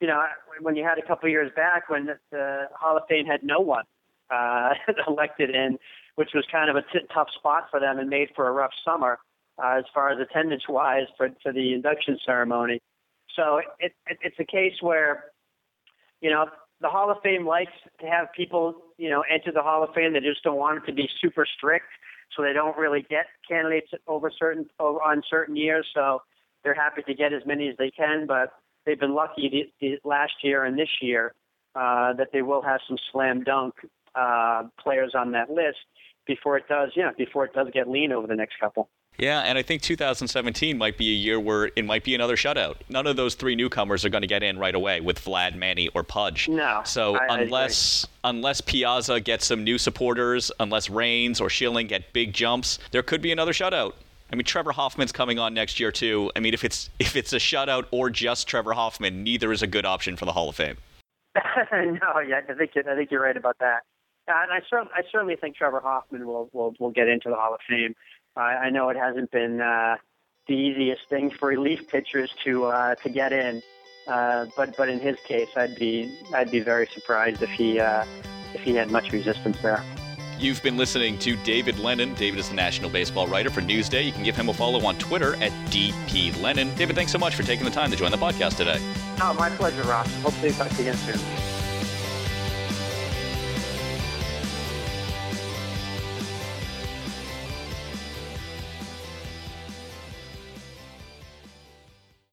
You 0.00 0.08
know, 0.08 0.22
when 0.60 0.76
you 0.76 0.84
had 0.84 0.98
a 0.98 1.06
couple 1.06 1.28
years 1.28 1.50
back 1.54 1.88
when 1.88 2.06
the, 2.06 2.18
the 2.30 2.64
Hall 2.74 2.96
of 2.96 3.02
Fame 3.08 3.26
had 3.26 3.42
no 3.42 3.60
one 3.60 3.84
uh, 4.30 4.70
elected 5.06 5.50
in, 5.50 5.78
which 6.16 6.30
was 6.34 6.44
kind 6.50 6.70
of 6.70 6.76
a 6.76 6.82
t- 6.92 7.06
tough 7.12 7.28
spot 7.36 7.64
for 7.70 7.80
them 7.80 7.98
and 7.98 8.08
made 8.08 8.28
for 8.34 8.48
a 8.48 8.52
rough 8.52 8.72
summer 8.82 9.18
uh, 9.62 9.76
as 9.78 9.84
far 9.92 10.10
as 10.10 10.18
attendance 10.18 10.64
wise 10.68 11.06
for 11.16 11.28
for 11.42 11.52
the 11.52 11.74
induction 11.74 12.18
ceremony. 12.24 12.80
So 13.36 13.58
it, 13.58 13.92
it, 14.06 14.18
it's 14.22 14.36
a 14.38 14.44
case 14.44 14.74
where, 14.80 15.24
you 16.20 16.30
know, 16.30 16.46
the 16.80 16.88
Hall 16.88 17.10
of 17.10 17.18
Fame 17.22 17.46
likes 17.46 17.72
to 18.00 18.06
have 18.06 18.28
people, 18.36 18.74
you 18.98 19.08
know, 19.08 19.24
enter 19.32 19.52
the 19.52 19.62
Hall 19.62 19.82
of 19.82 19.94
Fame. 19.94 20.12
They 20.12 20.20
just 20.20 20.42
don't 20.42 20.58
want 20.58 20.82
it 20.82 20.86
to 20.86 20.92
be 20.92 21.08
super 21.20 21.46
strict, 21.56 21.86
so 22.36 22.42
they 22.42 22.52
don't 22.52 22.76
really 22.76 23.06
get 23.08 23.26
candidates 23.48 23.90
over 24.06 24.30
certain 24.36 24.66
over, 24.78 25.00
on 25.02 25.22
certain 25.28 25.56
years. 25.56 25.86
So 25.94 26.20
they're 26.62 26.74
happy 26.74 27.02
to 27.02 27.14
get 27.14 27.32
as 27.32 27.42
many 27.46 27.68
as 27.68 27.76
they 27.78 27.90
can, 27.90 28.26
but 28.26 28.52
they've 28.84 28.98
been 28.98 29.14
lucky 29.14 29.72
the, 29.80 29.88
the 30.02 30.08
last 30.08 30.32
year 30.42 30.64
and 30.64 30.78
this 30.78 30.88
year 31.00 31.34
uh, 31.74 32.12
that 32.14 32.28
they 32.32 32.42
will 32.42 32.62
have 32.62 32.80
some 32.86 32.98
slam 33.12 33.42
dunk 33.42 33.74
uh, 34.14 34.64
players 34.80 35.12
on 35.14 35.32
that 35.32 35.50
list 35.50 35.78
before 36.26 36.56
it 36.56 36.64
does, 36.68 36.90
yeah, 36.96 37.04
you 37.04 37.08
know, 37.08 37.14
before 37.18 37.44
it 37.44 37.52
does 37.52 37.68
get 37.72 37.88
lean 37.88 38.12
over 38.12 38.26
the 38.26 38.34
next 38.34 38.54
couple. 38.58 38.88
Yeah, 39.18 39.40
and 39.40 39.56
I 39.56 39.62
think 39.62 39.82
2017 39.82 40.76
might 40.76 40.98
be 40.98 41.10
a 41.10 41.14
year 41.14 41.38
where 41.38 41.70
it 41.76 41.84
might 41.84 42.02
be 42.02 42.14
another 42.14 42.36
shutout. 42.36 42.76
None 42.88 43.06
of 43.06 43.16
those 43.16 43.36
three 43.36 43.54
newcomers 43.54 44.04
are 44.04 44.08
going 44.08 44.22
to 44.22 44.28
get 44.28 44.42
in 44.42 44.58
right 44.58 44.74
away 44.74 45.00
with 45.00 45.24
Vlad, 45.24 45.54
Manny, 45.54 45.88
or 45.94 46.02
Pudge. 46.02 46.48
No. 46.48 46.82
So 46.84 47.16
I, 47.16 47.42
unless 47.42 48.06
I 48.24 48.30
unless 48.30 48.60
Piazza 48.60 49.20
gets 49.20 49.46
some 49.46 49.62
new 49.62 49.78
supporters, 49.78 50.50
unless 50.58 50.90
Raines 50.90 51.40
or 51.40 51.48
Schilling 51.48 51.86
get 51.86 52.12
big 52.12 52.32
jumps, 52.32 52.80
there 52.90 53.02
could 53.02 53.22
be 53.22 53.30
another 53.30 53.52
shutout. 53.52 53.92
I 54.32 54.36
mean, 54.36 54.44
Trevor 54.44 54.72
Hoffman's 54.72 55.12
coming 55.12 55.38
on 55.38 55.54
next 55.54 55.78
year 55.78 55.92
too. 55.92 56.32
I 56.34 56.40
mean, 56.40 56.54
if 56.54 56.64
it's 56.64 56.90
if 56.98 57.14
it's 57.14 57.32
a 57.32 57.38
shutout 57.38 57.86
or 57.92 58.10
just 58.10 58.48
Trevor 58.48 58.72
Hoffman, 58.72 59.22
neither 59.22 59.52
is 59.52 59.62
a 59.62 59.68
good 59.68 59.86
option 59.86 60.16
for 60.16 60.24
the 60.24 60.32
Hall 60.32 60.48
of 60.48 60.56
Fame. 60.56 60.76
no, 61.36 62.20
yeah, 62.26 62.40
I 62.48 62.54
think 62.54 62.72
I 62.76 62.96
think 62.96 63.10
you're 63.12 63.22
right 63.22 63.36
about 63.36 63.58
that. 63.60 63.82
And 64.26 64.50
I 64.50 64.60
certainly 64.68 64.92
I 64.94 65.02
certainly 65.12 65.36
think 65.36 65.54
Trevor 65.56 65.80
Hoffman 65.80 66.26
will 66.26 66.48
will 66.52 66.74
will 66.80 66.90
get 66.90 67.08
into 67.08 67.28
the 67.28 67.36
Hall 67.36 67.54
of 67.54 67.60
Fame. 67.68 67.94
I, 68.36 68.40
I 68.40 68.70
know 68.70 68.88
it 68.88 68.96
hasn't 68.96 69.30
been 69.30 69.60
uh, 69.60 69.96
the 70.46 70.54
easiest 70.54 71.08
thing 71.08 71.30
for 71.30 71.48
relief 71.48 71.88
pitchers 71.88 72.32
to 72.44 72.66
uh, 72.66 72.94
to 72.96 73.08
get 73.08 73.32
in, 73.32 73.62
uh, 74.06 74.46
but 74.56 74.76
but 74.76 74.88
in 74.88 75.00
his 75.00 75.18
case, 75.20 75.48
I'd 75.56 75.76
be 75.76 76.16
I'd 76.34 76.50
be 76.50 76.60
very 76.60 76.86
surprised 76.86 77.42
if 77.42 77.50
he 77.50 77.80
uh, 77.80 78.04
if 78.54 78.62
he 78.62 78.74
had 78.74 78.90
much 78.90 79.12
resistance 79.12 79.60
there. 79.62 79.82
You've 80.38 80.62
been 80.64 80.76
listening 80.76 81.18
to 81.20 81.36
David 81.36 81.78
Lennon. 81.78 82.12
David 82.14 82.40
is 82.40 82.48
the 82.48 82.56
national 82.56 82.90
baseball 82.90 83.28
writer 83.28 83.50
for 83.50 83.60
Newsday. 83.60 84.04
You 84.04 84.12
can 84.12 84.24
give 84.24 84.34
him 84.34 84.48
a 84.48 84.54
follow 84.54 84.84
on 84.84 84.98
Twitter 84.98 85.36
at 85.36 85.52
DP 85.70 86.40
Lennon. 86.42 86.74
David, 86.74 86.96
thanks 86.96 87.12
so 87.12 87.18
much 87.18 87.36
for 87.36 87.44
taking 87.44 87.64
the 87.64 87.70
time 87.70 87.90
to 87.92 87.96
join 87.96 88.10
the 88.10 88.16
podcast 88.16 88.56
today. 88.56 88.78
Oh, 89.22 89.34
my 89.38 89.48
pleasure, 89.50 89.82
Ross. 89.82 90.12
Hopefully, 90.22 90.52
talk 90.52 90.68
to 90.70 90.82
you 90.82 90.90
again 90.90 90.96
soon. 90.96 91.53